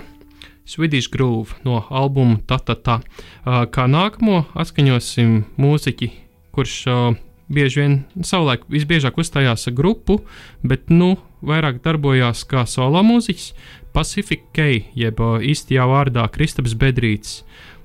Swedish 0.68 1.10
Groove 1.10 1.56
no 1.66 1.80
albuma 1.90 2.36
Tatata. 2.46 3.00
Uh, 3.00 3.64
kā 3.66 3.88
nākamo 3.90 4.44
atskaņosim 4.54 5.32
mūziķi, 5.58 6.08
kurš 6.54 6.74
uh, 6.86 7.16
bieži 7.50 7.80
vien 7.80 7.96
savulaik 8.22 8.68
visbiežāk 8.70 9.18
uzstājās 9.18 9.66
ar 9.66 9.74
grupu, 9.74 10.20
bet 10.62 10.94
nu 10.94 11.16
vairāk 11.42 11.82
darbojās 11.82 12.44
kā 12.46 12.62
solo 12.70 13.02
mūziķis. 13.08 13.48
Pacific 13.96 14.46
K, 14.54 14.70
jeb 14.94 15.18
īstajā 15.18 15.88
vārdā 15.90 16.28
Kristaps 16.30 16.78
Bedrīts. 16.78 17.40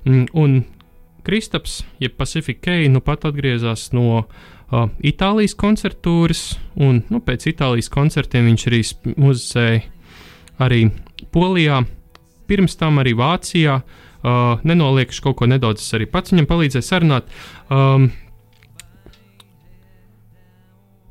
Un 0.06 0.60
Kristaps, 1.26 1.80
jeb 1.98 2.14
Pacific 2.14 2.62
K, 2.62 2.84
nu 2.86 3.02
pat 3.02 3.26
atgriezās 3.26 3.90
no 3.98 4.22
uh, 4.22 4.86
Itālijas 5.02 5.58
koncertūras, 5.58 6.52
un 6.78 7.02
nu, 7.10 7.18
pēc 7.18 7.50
Itālijas 7.50 7.90
koncertiem 7.90 8.52
viņš 8.52 8.70
arī 8.70 8.84
muzicēja 9.18 9.86
arī 10.62 10.88
Polijā, 11.34 11.82
pirms 12.48 12.78
tam 12.80 13.02
arī 13.02 13.16
Vācijā. 13.18 13.80
Uh, 14.18 14.58
nenoliekšu 14.66 15.22
kaut 15.22 15.36
ko 15.38 15.46
nedaudz, 15.46 15.78
es 15.78 15.94
arī 15.94 16.08
pats 16.10 16.32
viņam 16.34 16.48
palīdzēju 16.50 16.82
sarunāt. 16.82 17.28
Um, 17.70 18.08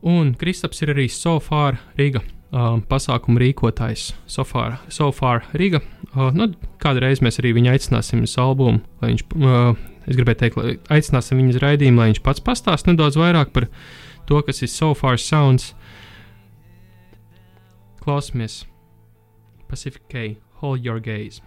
un 0.03 0.33
Kristaps 0.35 0.83
ir 0.83 0.91
arī 0.91 1.05
Sofāra 1.07 1.79
Rīga 1.95 2.19
uh, 2.51 2.77
pasākumu 2.89 3.41
rīkotājs 3.41 4.11
Sofāra, 4.29 4.81
Sofāra 4.93 5.45
Riga. 5.57 5.81
Uh, 6.13 6.31
nu, 6.35 6.51
kādreiz 6.83 7.21
mēs 7.23 7.39
arī 7.41 7.53
viņu 7.57 7.73
aicināsim 7.73 8.23
uz 8.27 8.35
albumu, 8.41 8.81
lai 9.01 9.13
viņš, 9.13 9.25
uh, 9.39 9.89
es 10.07 10.19
gribēju 10.19 10.41
teikt, 10.43 10.59
lai 10.59 10.77
aicināsim 10.99 11.41
viņu 11.41 11.55
uz 11.55 11.61
raidījumu, 11.63 12.01
lai 12.01 12.11
viņš 12.13 12.23
pats 12.25 12.43
pastāst 12.43 12.89
nedaudz 12.89 13.19
vairāk 13.19 13.53
par 13.55 13.67
to, 14.29 14.41
kas 14.47 14.63
ir 14.63 14.71
Sofāra 14.71 15.19
sounds. 15.21 15.73
Klausamies 18.03 18.63
Pacific 19.67 20.07
K, 20.09 20.37
Hold 20.55 20.83
Your 20.83 20.99
Gaze. 20.99 21.41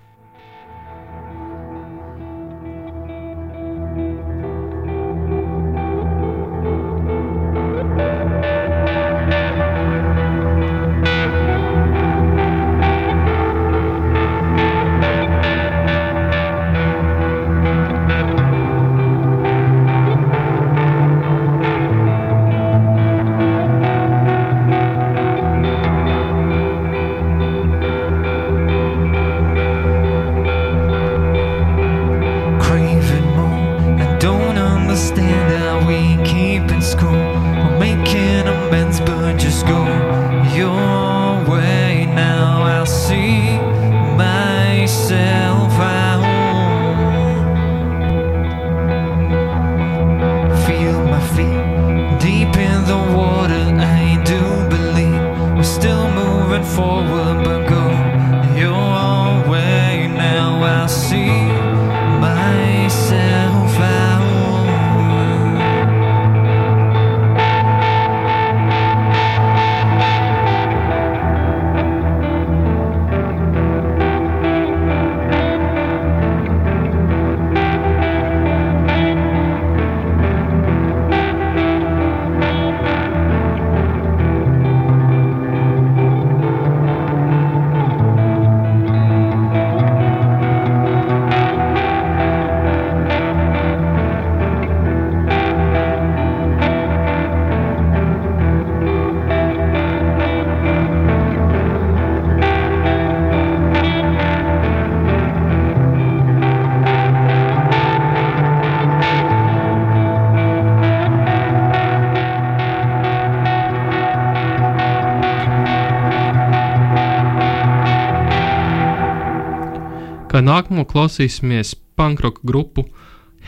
Nākamo 120.40 120.86
klausīsimies 120.88 121.74
punkroka 121.98 122.40
grupu 122.46 122.86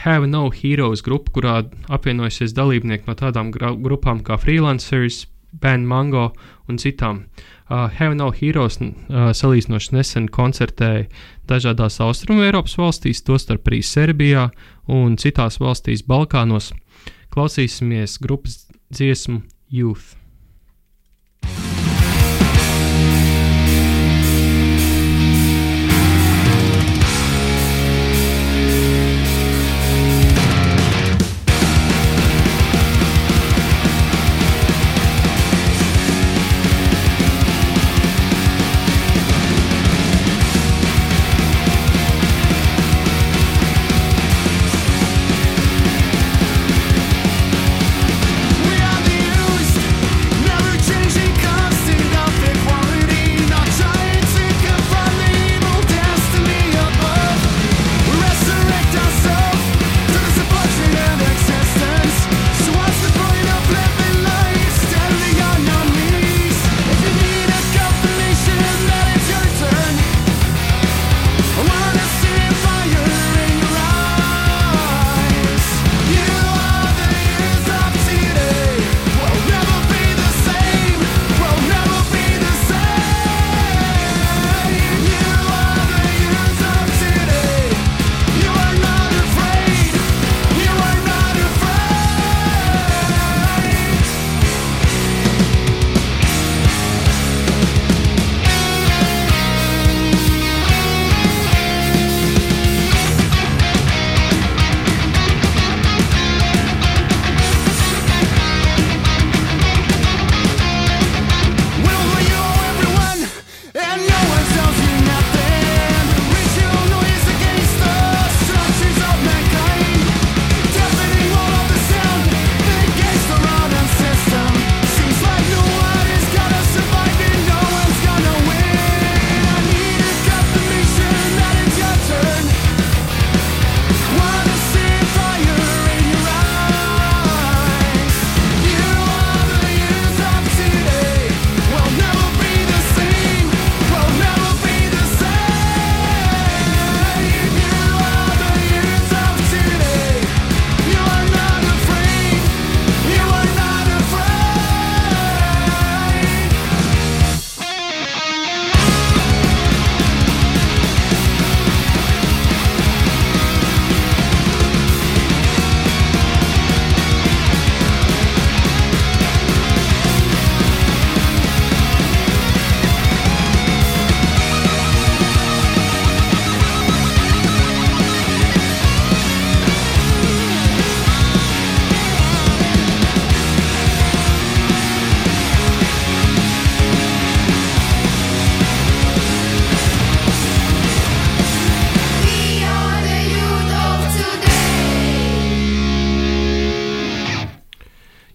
Have 0.03 0.26
No 0.26 0.49
Heroes 0.51 1.03
grupu, 1.05 1.32
kurā 1.36 1.62
apvienojusies 1.93 2.55
dalībnieki 2.57 3.09
no 3.09 3.14
tādām 3.18 3.53
grupām 3.53 4.22
kā 4.24 4.38
Freelancers, 4.40 5.26
Band 5.53 5.86
Mango 5.86 6.30
un 6.68 6.80
citām. 6.80 7.26
Uh, 7.68 7.88
Have 7.99 8.16
No 8.16 8.30
Heroes 8.32 8.80
uh, 8.80 9.32
salīdzinoši 9.36 9.95
nesen 9.97 10.28
koncertēja 10.32 11.07
dažādās 11.49 12.01
Austrumu 12.05 12.47
Eiropas 12.47 12.78
valstīs, 12.80 13.22
tostarp 13.24 13.68
arī 13.68 13.82
Serbijā 13.84 14.49
un 14.88 15.16
citās 15.20 15.61
valstīs 15.61 16.05
Balkānos. 16.09 16.72
Klausīsimies 17.32 18.18
grupas 18.20 18.66
dziesmu 18.93 19.43
Youth. 19.72 20.21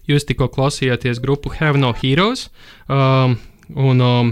Jūs 0.08 0.24
tikko 0.24 0.48
klausījāties 0.48 1.20
grupu 1.20 1.52
Have 1.58 1.76
No 1.80 1.92
Heroes, 1.92 2.46
um, 2.88 3.36
un 3.76 4.00
um, 4.00 4.30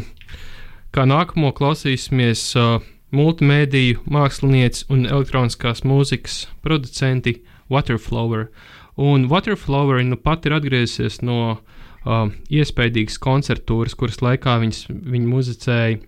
kā 0.97 1.05
nākamo 1.05 1.51
klausīsimies 1.57 2.49
uh, 2.57 2.79
multimediju 3.13 4.01
mākslinieci 4.09 4.87
un 4.93 5.05
elektroniskās 5.05 5.85
mūzikas 5.85 6.47
producenti 6.65 7.43
Waterflower. 7.73 8.49
Un 8.97 9.29
Waterflower 9.29 10.01
nu 10.09 10.17
pat 10.17 10.49
ir 10.49 10.57
atgriezies 10.57 11.21
no 11.21 11.39
uh, 11.53 12.33
iespaidīgas 12.49 13.21
koncertūras, 13.21 13.97
kuras 13.99 14.23
laikā 14.25 14.57
viņas, 14.63 14.87
viņa 14.89 15.33
muzicēja, 15.33 15.99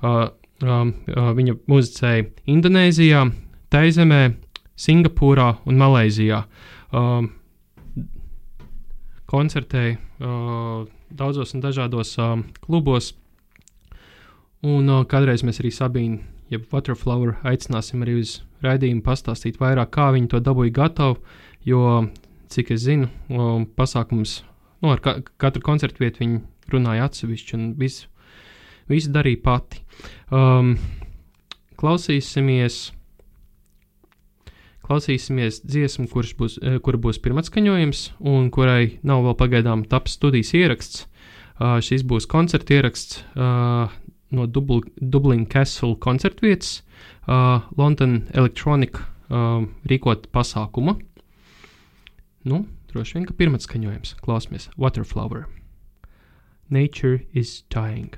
uh, 0.00 0.20
um, 0.64 0.94
uh, 1.12 1.32
viņa 1.36 1.58
muzicēja 1.68 2.30
Indonēzijā, 2.48 3.26
Taizemē, 3.68 4.22
Singapūrā 4.78 5.58
un 5.68 5.82
Malaizijā. 5.84 6.46
Um, 6.96 7.34
koncertēja 9.28 9.96
uh, 9.98 10.88
daudzos 11.10 11.54
un 11.54 11.62
dažādos 11.64 12.14
uh, 12.20 12.38
klubos. 12.64 13.12
Un 14.64 14.88
uh, 14.90 15.04
kādreiz 15.08 15.44
mēs 15.46 15.60
arī 15.62 15.72
Sabīnu, 15.74 16.20
jeb 16.52 16.66
Waterflower, 16.72 17.36
aicināsim 17.46 18.02
arī 18.04 18.18
uz 18.22 18.38
raidījumu 18.64 19.04
pastāstīt 19.06 19.60
vairāk, 19.60 19.92
kā 19.94 20.10
viņi 20.16 20.32
to 20.32 20.42
dabūja 20.42 20.74
gatavu. 20.80 21.20
Jo, 21.68 22.08
cik 22.48 22.72
es 22.74 22.86
zinu, 22.86 23.10
uh, 23.28 23.62
pasākums, 23.78 24.40
nu, 24.82 24.92
ar 24.94 25.02
ka 25.04 25.18
katru 25.40 25.64
koncertu 25.66 26.04
vietu 26.04 26.24
viņi 26.24 26.40
runāja 26.72 27.08
atsevišķi 27.08 27.58
un 27.58 27.66
visu, 27.78 28.08
visu 28.88 29.12
darīja 29.12 29.42
pati. 29.44 29.82
Um, 30.32 30.76
klausīsimies 31.78 32.88
klausīsimies 34.88 35.60
dziesmu, 35.68 36.08
kurš 36.12 36.34
būs, 36.38 36.58
eh, 36.62 36.78
kura 36.84 36.98
būs 36.98 37.20
pirmatskaņojums, 37.24 38.02
un 38.20 38.50
kurai 38.50 38.98
nav 39.02 39.24
vēl 39.26 39.36
pagaidām 39.36 39.84
taps 39.88 40.16
studijas 40.18 40.54
ieraksts. 40.56 41.06
Uh, 41.58 41.80
šis 41.82 42.04
būs 42.06 42.28
koncerta 42.30 42.76
ieraksts 42.76 43.24
uh, 43.34 43.90
no 44.30 44.44
Dubl 44.46 44.84
Dublin 45.02 45.42
Castle 45.50 45.96
koncertvietas, 45.98 46.84
uh, 47.26 47.66
London 47.76 48.28
Electronic 48.30 48.94
uh, 48.94 49.66
rīkot 49.90 50.30
pasākuma. 50.30 50.94
Nu, 52.46 52.62
droši 52.94 53.18
vien, 53.18 53.26
ka 53.26 53.34
pirmatskaņojums. 53.34 54.14
Klausamies 54.22 54.70
Waterflower. 54.78 55.48
Nature 56.70 57.24
is 57.34 57.64
dying. 57.74 58.14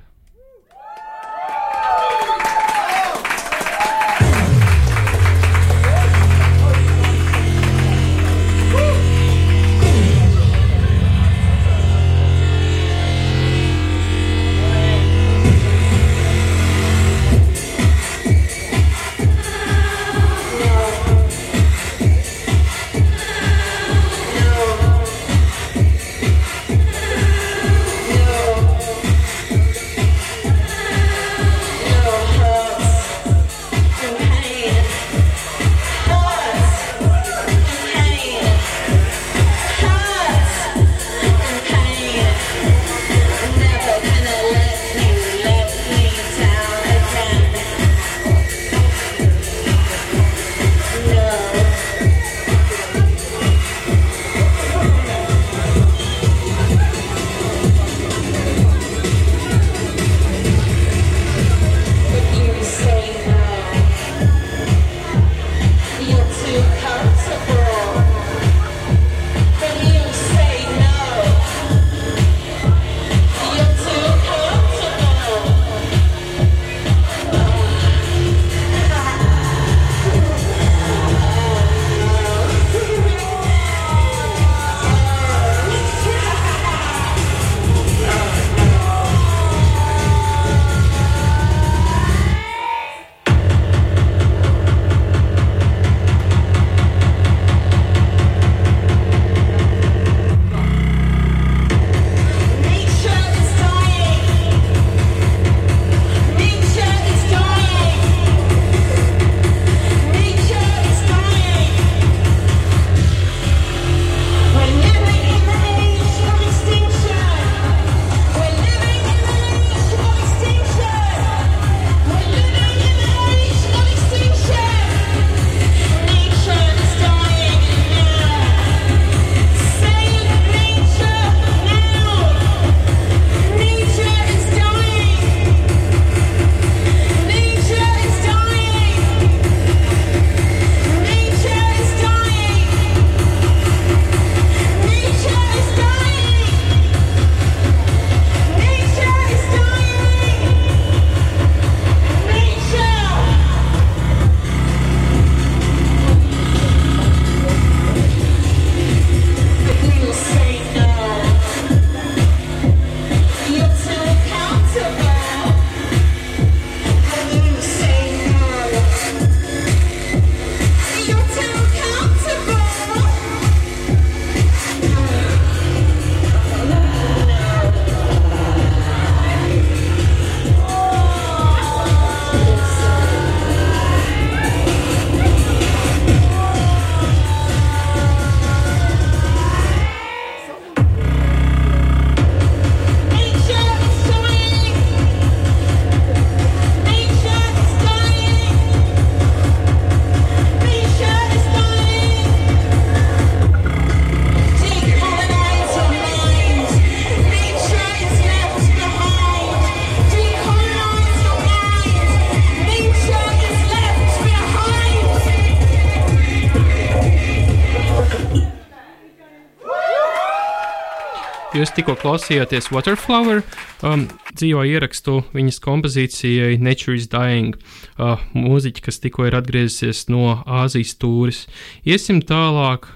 Jūs 221.60 221.74
tikko 221.76 221.92
klausījāties 222.00 222.70
Waterflower 222.72 223.42
um, 223.84 224.06
dzīvo 224.32 224.62
ierakstu 224.64 225.18
viņas 225.34 225.58
kompozīcijai 225.60 226.54
Nature 226.56 226.96
is 226.96 227.04
Dying, 227.12 227.58
uh, 228.00 228.22
mūziķi, 228.32 228.80
kas 228.86 228.96
tikko 229.02 229.26
ir 229.28 229.36
atgriezusies 229.36 230.06
no 230.08 230.38
Āzijas 230.48 230.94
tūris. 231.02 231.42
Iesim 231.84 232.22
tālāk, 232.24 232.88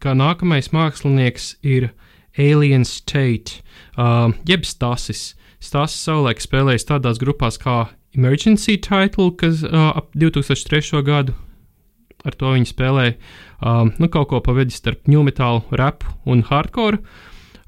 kā 0.00 0.16
nākamais 0.16 0.72
mākslinieks 0.72 1.50
ir 1.60 1.90
Alien 2.40 2.88
State, 2.88 3.60
uh, 4.00 4.32
jeb 4.48 4.64
Stasis. 4.64 5.34
Stasis 5.60 6.08
savulaik 6.08 6.40
spēlējis 6.40 6.88
tādās 6.94 7.20
grupās 7.20 7.60
kā 7.60 7.90
Emergency 8.16 8.78
Title, 8.80 9.34
kas 9.36 9.60
uh, 9.68 9.90
ap 10.00 10.16
2003. 10.16 11.04
gadu 11.04 11.36
ar 12.24 12.40
to 12.40 12.56
viņi 12.56 12.72
spēlēja 12.72 13.18
um, 13.60 13.92
nu, 14.00 14.08
kaut 14.08 14.32
ko 14.32 14.40
pavedis 14.40 14.80
starp 14.80 15.04
new 15.12 15.20
metālu, 15.28 15.60
rapu 15.76 16.16
un 16.24 16.40
hardcore. 16.48 17.04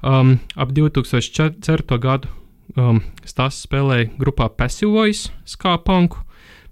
Um, 0.01 0.39
ap 0.55 0.71
2004. 0.71 1.97
gadu 1.99 2.29
um, 2.77 3.01
Stāsts 3.27 3.65
spēlēja 3.67 4.09
grupā 4.19 4.47
Passive 4.55 4.91
Voice, 4.93 5.31
Ska 5.45 5.77
Punku. 5.83 6.23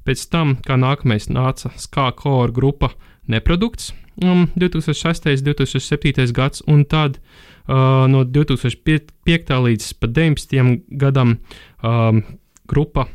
Pēc 0.08 0.24
tam, 0.32 0.56
kā 0.64 0.78
nākamais 0.80 1.28
nāca 1.28 1.74
Ska 1.76 2.12
Core 2.16 2.56
grupa 2.56 2.94
Neprodukts, 3.28 3.92
um, 4.24 4.48
2006. 4.56 5.28
un 5.28 5.44
2007. 5.44 6.32
gads, 6.32 6.64
un 6.68 6.86
tad 6.86 7.20
uh, 7.68 8.08
no 8.08 8.24
2005. 8.24 9.12
līdz 9.28 9.90
2019. 10.00 10.84
gadam 10.88 11.38
um, 11.84 12.24
grupa 12.68 13.08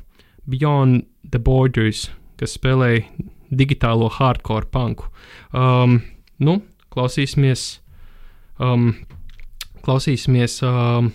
Beyond 0.45 1.07
the 1.31 1.39
Borders, 1.39 2.11
kas 2.37 2.59
spēlēja 2.59 3.07
digitālo 3.53 4.11
hardcore 4.13 4.69
punku. 4.69 5.09
Um, 5.53 6.03
nu, 6.41 6.61
klausīsimies, 6.93 7.81
um, 8.61 8.93
klausīsimies 9.85 10.61
um, 10.67 11.11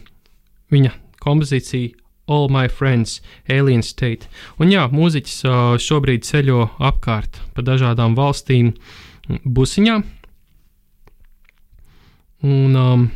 viņa 0.74 0.93
kompozīciju 1.24 1.95
All 2.28 2.49
My 2.51 2.68
Friends, 2.68 3.22
Alien 3.47 3.84
State. 3.84 4.28
Un 4.59 4.72
jā, 4.74 4.84
mūziķis 4.91 5.38
uh, 5.47 5.76
šobrīd 5.80 6.28
ceļo 6.28 6.65
apkārt 6.84 7.39
pa 7.55 7.63
dažādām 7.63 8.18
valstīm 8.20 8.74
busiņā. 9.47 10.01
Un 12.47 12.76
um, 12.78 13.07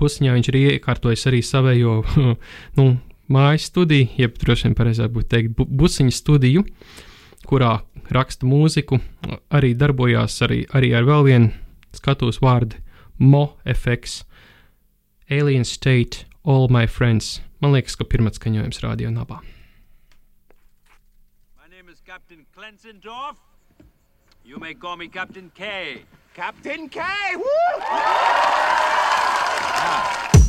busiņā 0.00 0.36
viņš 0.36 0.52
ir 0.52 0.60
iekārtojis 0.60 1.26
arī 1.30 1.40
savējo 1.44 1.96
nu, 2.78 2.86
mājas 3.32 3.70
studiju, 3.70 4.10
jeb 4.20 4.36
droši 4.40 4.68
vien 4.68 4.78
pareizāk 4.78 5.12
būtu 5.14 5.30
teikt, 5.32 5.56
bu 5.56 5.66
busiņu 5.68 6.14
studiju, 6.14 6.64
kurā 7.48 7.78
raksta 8.12 8.46
mūziku, 8.48 9.00
arī 9.54 9.72
darbojās 9.78 10.36
arī, 10.44 10.64
arī 10.76 10.92
ar 10.96 11.08
vēl 11.08 11.28
vienu 11.30 11.52
skatos 11.96 12.40
vārdu 12.44 12.80
Mo 13.22 13.54
FX, 13.62 14.24
Alien 15.30 15.64
State, 15.64 16.26
All 16.44 16.68
My 16.68 16.86
Friends. 16.86 17.40
Man 17.60 17.72
liekas, 17.72 17.96
ka 17.96 18.04
pirmā 18.04 18.28
skaņojums 18.36 18.82
rādio 18.84 19.08
nabā. 19.08 19.40
My 21.56 21.68
name 21.70 21.88
is 21.88 22.02
Captain 22.04 22.44
Klenzendorf. 22.54 23.36
You 24.44 24.58
may 24.58 24.74
call 24.74 24.96
me 24.96 25.08
Captain 25.08 25.50
K. 25.54 26.02
Captain 26.34 26.90
K! 26.90 27.00
Woo! 27.36 27.44
Ah. 29.86 30.43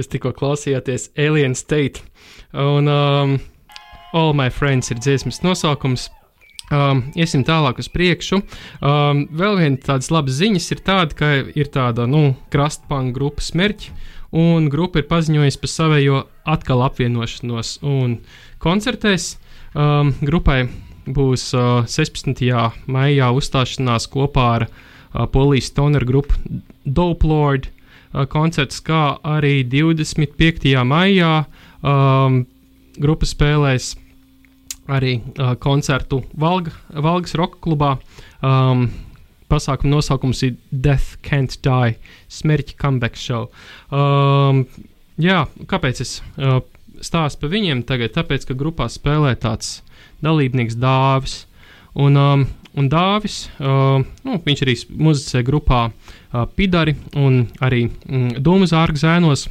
Jūs 0.00 0.08
tikko 0.08 0.32
klausījāties 0.32 1.10
Alien 1.20 1.52
State. 1.58 2.00
Un 2.56 2.88
um, 2.88 3.34
All 4.16 4.32
My 4.32 4.48
Friends 4.48 4.88
ir 4.88 5.00
dziesmas 5.02 5.42
nosaukums. 5.44 6.08
Um, 6.70 7.02
iesim 7.18 7.42
tālāk 7.44 7.82
uz 7.82 7.90
priekšu. 7.92 8.38
Um, 8.80 9.24
vēl 9.36 9.58
viena 9.58 9.80
tādas 9.82 10.08
labas 10.14 10.38
ziņas 10.38 10.70
ir 10.72 10.80
tāda, 10.86 11.16
ka 11.18 11.30
ir 11.52 11.68
tāda 11.74 12.06
nu, 12.08 12.30
krastpanga 12.54 13.12
grupa 13.12 13.44
Smerķi, 13.44 13.90
un 14.40 14.70
grupa 14.72 15.02
ir 15.02 15.08
paziņojusi 15.10 15.60
par 15.60 15.72
savējo 15.72 16.20
atkal 16.48 16.84
apvienošanos 16.86 17.74
koncertēs. 18.62 19.34
Um, 19.74 20.14
grupai 20.22 20.62
būs 21.10 21.50
uh, 21.58 21.82
16. 21.90 22.40
maijā 22.88 23.28
uzstāšanās 23.36 24.08
kopā 24.14 24.46
ar 24.54 24.66
uh, 24.70 25.26
Polijas 25.28 25.74
toneru 25.76 26.08
grupu 26.08 26.40
Dope 26.86 27.26
Lord 27.26 27.68
koncerts, 28.30 28.80
kā 28.82 29.18
arī 29.22 29.60
25. 29.70 30.72
maijā 30.86 31.44
um, 31.82 32.42
grupa 33.00 33.28
spēlēs 33.28 33.94
arī 34.90 35.20
uh, 35.20 35.54
koncertu 35.62 36.24
Valga, 36.34 36.72
Valgas 36.90 37.36
Roka 37.38 37.60
klubā. 37.62 37.94
Um, 38.42 38.88
pasākuma 39.50 39.96
nosaukums 39.96 40.42
ir 40.46 40.56
Death 40.70 41.18
Can't 41.26 41.56
Die, 41.64 41.96
Smērķa 42.30 42.76
comeback 42.80 43.18
show. 43.18 43.48
Um, 43.90 44.64
jā, 45.20 45.44
kāpēc 45.70 46.02
es 46.04 46.18
uh, 46.38 46.60
stāstu 47.02 47.44
par 47.44 47.54
viņiem 47.54 47.84
tagad? 47.88 48.14
Tāpēc, 48.16 48.46
ka 48.48 48.58
grupā 48.58 48.88
spēlē 48.90 49.34
tāds 49.40 49.80
dalībnieks 50.24 50.78
Dāvis. 50.78 51.44
Un, 51.98 52.18
um, 52.18 52.46
un 52.78 52.88
Dāvis, 52.90 53.44
uh, 53.58 54.02
nu, 54.24 54.40
viņš 54.44 54.62
arī 54.64 54.74
muzicē 54.94 55.42
grupā 55.46 55.88
uh, 55.90 56.44
Pidari 56.54 56.94
un 57.18 57.44
arī 57.62 57.86
mm, 57.88 58.38
Dūmu 58.44 58.68
zārga 58.70 59.00
zēnos. 59.00 59.48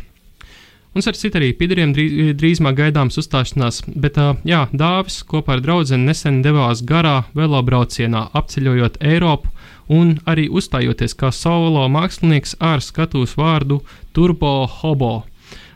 Mums 0.95 1.05
ar 1.05 1.17
citu 1.19 1.37
arī 1.37 1.51
pidariem 1.53 1.91
drīz, 1.93 2.33
drīzumā 2.39 2.71
gaidāms 2.77 3.19
uzstāšanās, 3.21 3.83
bet 3.93 4.17
uh, 4.21 4.33
jā, 4.47 4.65
Dāvis 4.73 5.21
kopā 5.27 5.57
ar 5.57 5.63
draugu 5.65 5.99
nesen 5.99 6.41
devās 6.45 6.81
garā 6.81 7.23
velobraucienā, 7.37 8.29
apceļojot 8.33 9.01
Eiropu 9.05 9.51
un 9.93 10.15
arī 10.29 10.47
uzstājoties 10.49 11.17
kā 11.17 11.33
solo 11.33 11.87
mākslinieks 11.91 12.55
ar 12.61 12.81
skatuves 12.85 13.35
vārdu 13.37 13.81
Turbo 14.13 14.63
Hobo. 14.79 15.23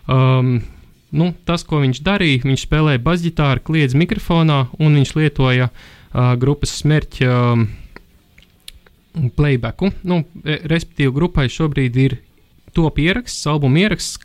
Um, 0.07 0.61
nu, 1.13 1.33
tas, 1.45 1.65
ko 1.65 1.81
viņš 1.81 2.01
darīja, 2.05 2.45
viņš 2.45 2.65
spēlēja 2.67 3.01
basģitāru, 3.03 3.63
kliedz 3.65 3.97
mikrofonā 3.97 4.67
un 4.79 4.97
viņš 4.97 5.13
lietoja 5.17 5.69
uh, 5.69 5.91
grupas 6.13 6.75
smērķa 6.81 7.29
um, 7.53 7.65
playbacku. 9.37 9.91
Nu, 10.07 10.23
respektīvi, 10.43 11.13
grupai 11.13 11.47
šobrīd 11.51 11.99
ir 12.01 12.17
top 12.73 12.99
ieraksts, 13.01 13.45
albuma 13.49 13.85
ieraksts. 13.85 14.19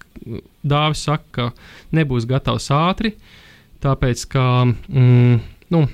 Dāvis 0.69 1.05
saka, 1.07 1.29
ka 1.33 1.95
nebūs 1.95 2.27
gatavs 2.29 2.69
ātri, 2.75 3.15
tāpēc 3.85 4.25
ka 4.33 4.45
mm, 4.67 5.39
nu, 5.75 5.85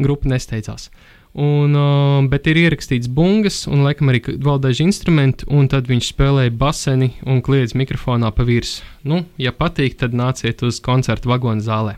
grupa 0.00 0.30
nesteidzās. 0.30 0.90
Un, 1.34 1.74
uh, 1.74 2.20
bet 2.30 2.46
ir 2.46 2.60
ierakstīts 2.60 3.10
bungas, 3.10 3.64
un 3.66 3.82
laikam 3.82 4.12
arī 4.12 4.20
vēl 4.22 4.60
daži 4.62 4.86
instrumenti, 4.86 5.48
un 5.50 5.66
tad 5.66 5.90
viņš 5.90 6.12
spēlēja 6.12 6.54
baseni 6.54 7.10
un 7.26 7.42
kliedz 7.42 7.74
mikrofonā 7.74 8.30
pa 8.30 8.46
virsmu. 8.46 8.86
Nu, 9.10 9.24
ja 9.42 9.50
patīk, 9.50 9.98
tad 9.98 10.14
nāciet 10.14 10.62
uz 10.62 10.78
koncertu 10.84 11.32
vagonu 11.32 11.64
zālē. 11.64 11.96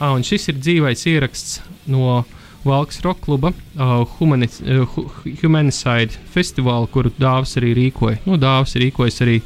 Ah, 0.00 0.10
un 0.10 0.24
šis 0.26 0.48
ir 0.50 0.58
dzīvais 0.58 1.04
ieraksts 1.06 1.60
no 1.86 2.24
Valks 2.64 3.02
Rock 3.04 3.20
kluba 3.26 3.52
uh, 3.52 4.02
humani, 4.18 4.48
uh, 4.66 4.98
Humanicide 5.42 6.16
festivāla, 6.32 6.88
kuru 6.90 7.12
Dāvis 7.20 7.54
arī 7.60 7.74
rīkoja. 7.78 8.22
Nu, 8.24 8.38
Dāvis 8.40 8.74
rīkojas 8.80 9.20
arī 9.22 9.36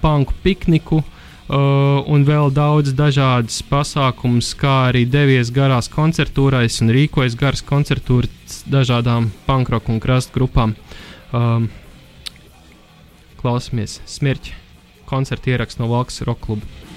panku 0.00 0.36
pikniku, 0.44 1.02
uh, 1.02 2.00
un 2.06 2.24
vēl 2.24 2.52
daudz 2.54 2.94
dažādas 2.96 3.60
pasākumus, 3.68 4.54
kā 4.56 4.76
arī 4.92 5.04
devies 5.04 5.50
garās 5.52 5.90
koncertūrais 5.92 6.80
un 6.84 6.94
rīkojas 6.94 7.36
garas 7.36 7.64
koncertūras 7.66 8.62
dažādām 8.70 9.28
pankroku 9.50 9.92
un 9.92 10.00
krastu 10.00 10.38
grupām. 10.38 10.76
Um, 11.34 11.68
klausamies 13.42 13.98
smirķi 14.08 14.56
koncertu 15.10 15.52
ierakstu 15.52 15.82
no 15.82 15.90
Valks 15.90 16.22
Rock 16.22 16.46
kluba. 16.46 16.89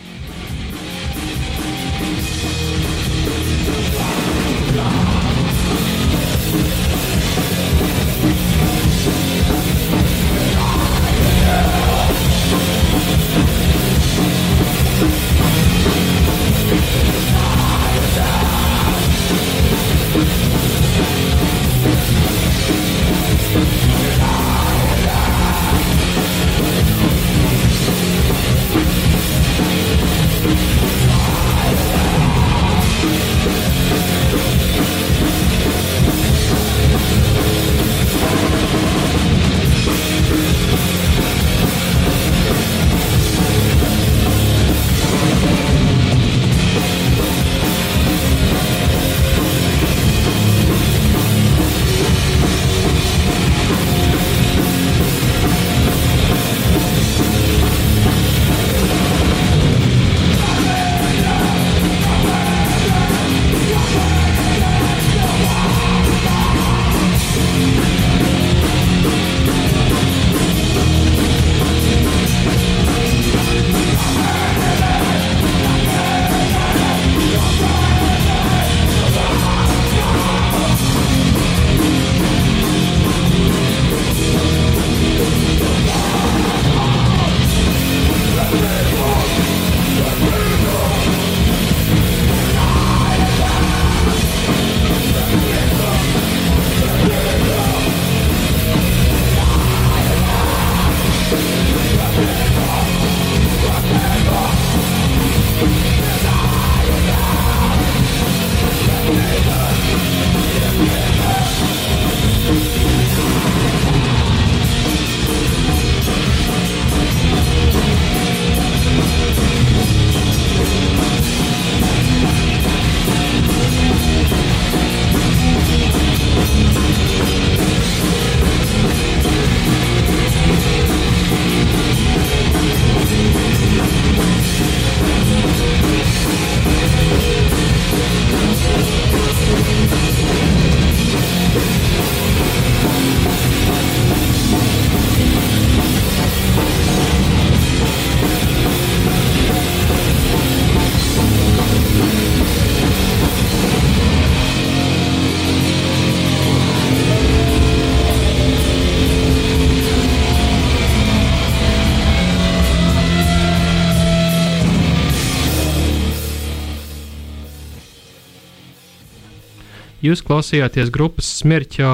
Jūs 170.03 170.23
klausījāties 170.25 170.91
grupas 170.93 171.29
smērķa 171.39 171.89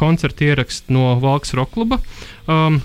koncerta 0.00 0.46
ierakstu 0.46 0.94
no 0.96 1.12
Valks 1.20 1.52
Rokluba 1.58 1.98
um, 2.48 2.78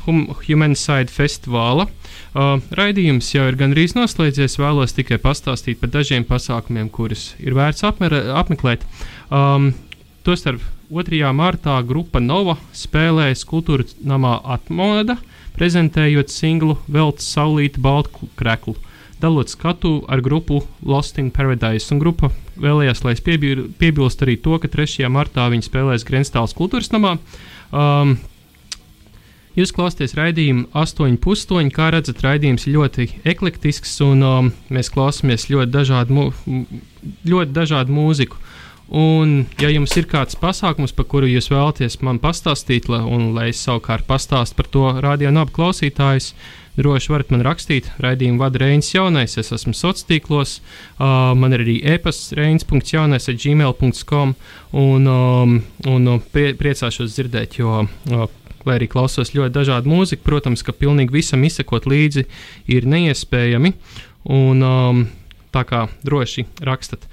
Humanside 0.44 1.14
festivāla. 1.14 1.88
Uh, 2.36 2.58
raidījums 2.76 3.30
jau 3.32 3.46
ir 3.48 3.56
gandrīz 3.60 3.96
noslēdzies. 3.96 4.58
Vēlos 4.60 4.96
tikai 4.98 5.20
pastāstīt 5.24 5.80
par 5.80 5.94
dažiem 5.94 6.28
pasākumiem, 6.28 6.90
kurus 6.92 7.30
ir 7.40 7.56
vērts 7.56 7.86
apmer, 7.88 8.18
apmeklēt. 8.36 8.84
Um, 9.32 9.72
Tostarp 10.28 10.64
2. 10.90 11.22
martā 11.38 11.78
grupa 11.88 12.20
Nova 12.20 12.58
spēlēs 12.76 13.46
kultūras 13.48 13.96
namā 14.04 14.40
Atmoda, 14.56 15.16
prezentējot 15.56 16.34
singlu 16.34 16.80
Veltes 16.92 17.30
Saulīta 17.32 17.80
Baltu 17.82 18.28
kreklu 18.36 18.76
dalot 19.22 19.52
skatu 19.52 19.98
ar 20.12 20.22
grupu 20.26 20.62
Lost 20.86 21.20
in 21.22 21.32
Paradise. 21.32 21.90
Un 21.94 22.02
grupa 22.04 22.32
vēlējās, 22.62 23.04
lai 23.06 23.16
es 23.16 23.24
piebilstu 23.24 24.28
arī 24.28 24.38
to, 24.42 24.60
ka 24.62 24.72
3. 24.72 25.08
martā 25.12 25.48
viņi 25.52 25.68
spēlēs 25.68 26.08
Grenstāls 26.08 26.56
kultūras 26.58 26.92
namā. 26.96 27.18
Um, 27.72 28.18
Jūs 29.56 29.72
klausāties 29.72 30.18
raidījumu 30.18 30.66
8,5. 30.76 31.70
Kā 31.72 31.88
redzat, 31.96 32.20
raidījums 32.26 32.66
ir 32.68 32.74
ļoti 32.76 33.06
eklektisks, 33.32 33.94
un 34.04 34.24
um, 34.28 34.50
mēs 34.68 34.92
klausāmies 34.92 35.48
ļoti 35.48 35.72
dažādu, 35.72 36.26
ļoti 37.24 37.56
dažādu 37.56 37.96
mūziku. 37.96 38.42
Un, 38.86 39.46
ja 39.58 39.72
jums 39.72 39.96
ir 39.98 40.10
kāds 40.12 40.36
pasākums, 40.38 40.92
par 40.94 41.08
kuru 41.10 41.30
jūs 41.32 41.48
vēlaties 41.50 41.98
man 42.06 42.20
pastāstīt, 42.22 42.90
la, 42.92 43.00
un 43.08 43.32
lai 43.34 43.48
es 43.54 43.64
savukārt 43.64 44.06
pastāstu 44.06 44.60
par 44.60 44.70
to 44.76 44.84
radio 45.02 45.32
nabu 45.34 45.56
klausītājus, 45.56 46.34
droši 46.78 47.12
varat 47.14 47.32
man 47.34 47.44
rakstīt. 47.46 47.90
Raidījumu 48.04 48.42
vada 48.42 48.62
Reinis 48.62 48.92
Jaunais, 48.94 49.38
es 49.40 49.52
esmu 49.56 49.74
sociālos 49.74 50.08
tīklos, 50.10 50.56
uh, 50.60 51.34
man 51.38 51.56
ir 51.56 51.66
arī 51.66 51.76
e-pasts 51.96 52.34
reinis.jaunais 52.38 53.30
ar 53.32 53.38
gmail.com, 53.44 54.34
un, 54.82 55.12
um, 55.12 55.60
un 55.92 56.10
prie, 56.34 56.52
priecāšos 56.58 57.16
dzirdēt, 57.16 57.60
jo. 57.62 57.86
Uh, 58.10 58.26
Lai 58.66 58.80
arī 58.80 58.88
klausos 58.90 59.30
ļoti 59.36 59.54
dažādu 59.54 59.92
mūziku, 59.92 60.24
protams, 60.26 60.64
ka 60.66 60.74
pilnīgi 60.74 61.14
visam 61.14 61.44
izsekot 61.46 61.86
līdzi 61.86 62.24
ir 62.74 62.88
neiespējami. 62.90 63.76
Un, 64.34 64.64
um, 64.66 65.04
tā 65.54 65.62
kā 65.70 65.86
droši 66.02 66.48
rakstat. 66.66 67.06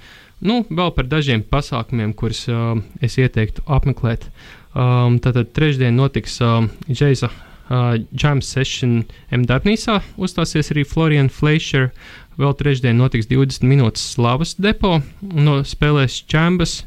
Nu, 0.43 0.63
vēl 0.67 0.91
par 0.95 1.07
dažiem 1.07 1.43
pasākumiem, 1.47 2.11
kurus 2.17 2.43
uh, 2.51 2.73
es 3.05 3.19
ieteiktu 3.21 3.63
apmeklēt. 3.69 4.25
Um, 4.73 5.19
tātad 5.23 5.53
trešdien 5.53 5.95
notiks 5.95 6.39
uh, 6.41 6.65
Džeisa 6.89 7.29
uh, 7.73 7.97
Jam 8.13 8.41
Session 8.45 9.03
M 9.33 9.45
darbnīcā 9.49 9.99
uzstāsies 10.21 10.71
arī 10.73 10.85
Florian 10.85 11.29
Fleischer. 11.33 11.89
Vēl 12.37 12.53
trešdien 12.57 12.97
notiks 12.97 13.29
20 13.29 13.65
minūtes 13.69 14.13
slavas 14.15 14.55
depo. 14.61 14.99
No 15.21 15.61
spēlēs 15.65 16.21
Chambas, 16.29 16.83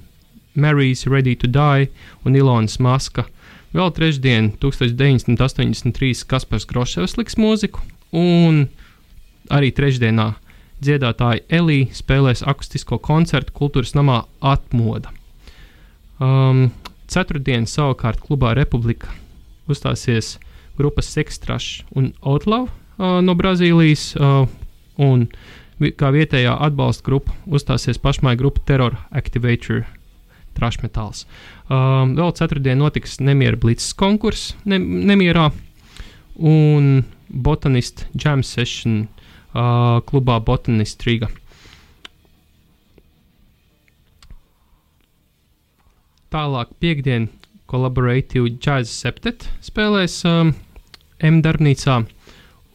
Mary's 0.54 1.06
Ready 1.06 1.36
to 1.42 1.50
Die 1.50 1.90
un 2.24 2.38
Ilonas 2.38 2.78
Maska. 2.82 3.26
Vēl 3.76 3.92
trešdien 3.92 4.54
1983 4.62 6.24
Kaspars 6.30 6.66
Groševs 6.70 7.18
liks 7.18 7.36
mūziku. 7.38 7.82
Un 8.16 8.66
arī 9.52 9.72
trešdienā 9.74 10.32
dziedātāja 10.82 11.44
Elija 11.58 11.92
spēlēs 11.96 12.44
akustisko 12.46 12.98
koncertu 13.02 13.54
kultūras 13.56 13.94
namā 13.96 14.24
Atmoda. 14.40 15.12
Um, 16.16 16.70
ceturtdien 17.10 17.68
savukārt 17.68 18.22
klubā 18.24 18.54
Republika 18.56 19.12
uzstāsies 19.68 20.36
grupas 20.78 21.08
Sextrash 21.12 21.84
un 21.96 22.12
Outlaw 22.22 22.68
uh, 22.68 23.18
no 23.24 23.36
Brazīlijas. 23.38 24.12
Uh, 24.16 24.46
un 24.96 25.26
kā 25.76 26.10
vietējā 26.14 26.54
atbalsta 26.66 27.04
grupa 27.04 27.34
uzstāsies 27.46 28.00
pašmai 28.00 28.36
grupa 28.40 28.62
Terror 28.64 28.96
Activator 29.12 29.84
Trash 30.56 30.80
Metāls. 30.80 31.26
Um, 31.68 32.14
vēl 32.16 32.32
ceturtdien 32.38 32.80
notiks 32.80 33.18
Nemiera 33.20 33.58
Blitz 33.60 33.90
konkurss 33.98 34.54
ne, 34.64 34.78
Nemierā 34.80 35.50
un 36.36 37.04
Botanist 37.28 38.06
Jam 38.16 38.44
Session 38.46 39.04
uh, 39.52 40.00
klubā 40.08 40.38
Botanist 40.40 41.04
Riga. 41.04 41.28
Tālāk 46.32 46.72
piekdien 46.82 47.28
Collaborative 47.70 48.56
Jazz 48.62 48.90
Septet 48.92 49.48
spēlēs 49.64 50.20
um, 50.28 50.54
M 51.24 51.40
darbnīcā. 51.44 52.02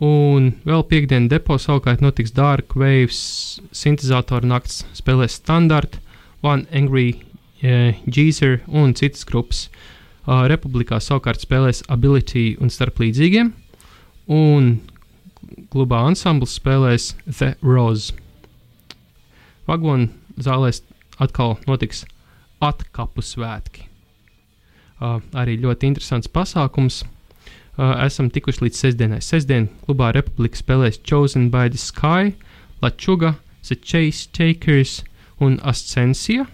Un 0.01 0.47
vēl 0.65 0.81
piekdienas 0.89 1.29
depo 1.29 1.59
savukārt 1.61 2.01
notiks 2.01 2.33
Dark 2.33 2.73
Waves 2.73 3.59
sintēzatoru 3.69 4.49
nakts, 4.49 4.79
spēlēs 4.97 5.37
Standard, 5.37 5.99
One 6.41 6.65
Angry 6.73 7.19
uh, 7.61 7.93
Geezer 8.09 8.63
un 8.67 8.95
citas 8.97 9.27
grupas. 9.29 9.67
Uh, 10.25 10.47
Republikā 10.49 10.97
savukārt 11.01 11.45
spēlēs 11.45 11.83
Ability 11.89 12.55
un 12.61 12.73
starp 12.73 12.97
līdzīgiem, 13.01 13.53
un 14.33 14.73
klubā 15.73 16.01
ansamblis 16.09 16.57
spēlēs 16.57 17.11
The 17.29 17.53
Rose. 17.61 18.13
Vagonu 19.69 20.09
zālēs 20.41 20.81
atkal 21.21 21.59
notiks 21.69 22.03
atkapu 22.61 23.21
svētki. 23.25 23.85
Uh, 25.01 25.21
arī 25.37 25.57
ļoti 25.61 25.89
interesants 25.89 26.29
pasākums. 26.29 27.03
Uh, 27.79 27.95
esam 28.03 28.27
tikuši 28.29 28.65
līdz 28.65 28.79
sestdienai. 28.81 29.21
Sestdien 29.23 29.69
klubā 29.85 30.09
Republika 30.11 30.59
spēlēs 30.59 30.99
Chosen 31.07 31.47
by 31.53 31.71
the 31.71 31.79
Sky, 31.79 32.33
Lačuga, 32.83 33.37
The 33.63 33.77
Chase 33.79 34.27
Takers 34.35 35.05
un 35.39 35.55
Ascensija. 35.63 36.45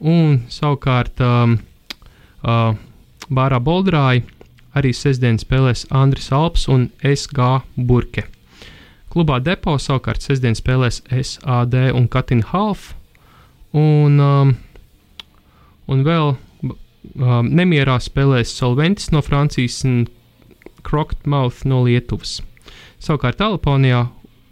Un 0.00 0.40
savukārt 0.50 1.22
um, 1.22 1.54
uh, 2.42 2.74
Bārā 3.30 3.60
Boldrāja 3.62 4.24
arī 4.74 4.90
sestdien 4.96 5.38
spēlēs 5.38 5.86
Andris 5.94 6.30
Alps 6.34 6.66
un 6.70 6.88
SG 7.06 7.62
Burke. 7.76 8.26
Klubā 9.10 9.40
Depo 9.42 9.76
savukārt 9.78 10.22
sestdien 10.22 10.58
spēlēs 10.58 11.02
SAD 11.10 11.76
un 11.94 12.06
Katina 12.10 12.46
Half. 12.50 12.94
Un, 13.70 14.18
um, 14.18 14.54
un 15.90 16.06
vēl 16.06 16.32
um, 16.34 17.50
nemierā 17.50 18.00
spēlēs 18.02 18.54
Solventis 18.54 19.12
no 19.14 19.22
Francijas 19.22 19.84
un 19.86 20.08
Crockmouth 20.86 21.64
no 21.68 21.82
Lietuvas. 21.86 22.40
Savukārt 23.00 23.40
Telefonijā 23.40 24.06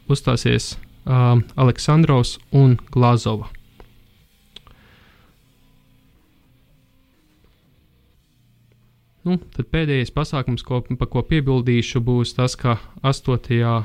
uzstāsies 0.09 0.77
um, 1.05 1.45
Aleksandrovs 1.57 2.39
un 2.53 2.79
Glazova. 2.93 3.51
Nu, 9.29 9.37
tad 9.53 9.67
pēdējais 9.69 10.15
pasākums, 10.15 10.63
ko, 10.65 10.81
pa 10.97 11.07
ko 11.11 11.21
piebildīšu, 11.29 12.01
būs 12.01 12.33
tas, 12.39 12.55
ka 12.57 12.79
8. 13.05 13.83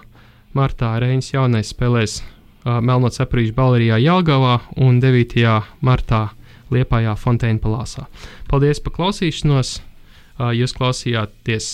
martā 0.55 0.93
Reinas 1.03 1.33
jaunais 1.33 1.73
spēlēs 1.73 2.21
uh, 2.21 2.79
Melnots 2.79 3.19
aprīļa 3.23 3.55
balērijā 3.57 3.99
Jelgavā 4.05 4.59
un 4.79 5.01
9. 5.03 5.43
martā 5.83 6.29
Liepājā 6.71 7.17
Fonteina 7.19 7.59
palāsā. 7.59 8.07
Paldies 8.47 8.79
par 8.83 8.95
klausīšanos! 8.95 9.81
Uh, 10.33 10.49
jūs 10.55 10.71
klausījāties 10.73 11.67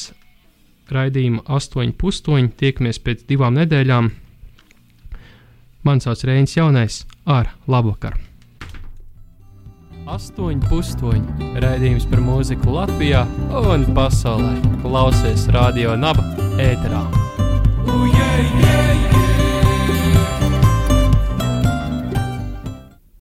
raidījumu 0.95 1.43
8,5. 1.45 2.49
Tiekamies 2.59 3.01
pēc 3.03 3.25
divām 3.29 3.57
nedēļām. 3.59 4.09
Mans 5.87 6.07
sauc 6.07 6.25
Reinis 6.27 6.57
Jaunais 6.57 7.03
ar 7.25 7.53
labvakar! 7.67 8.17
8,5. 10.09 11.21
Raidījums 11.61 12.07
par 12.09 12.23
mūziku 12.25 12.73
Latvijā 12.73 13.23
un 13.61 13.85
pasaulē. 13.93 14.55
Klausies 14.81 15.45
radio 15.53 15.93
naba 15.99 16.25
ēterā. 16.57 17.05
Ujē, 17.85 18.31
jē! 18.63 18.88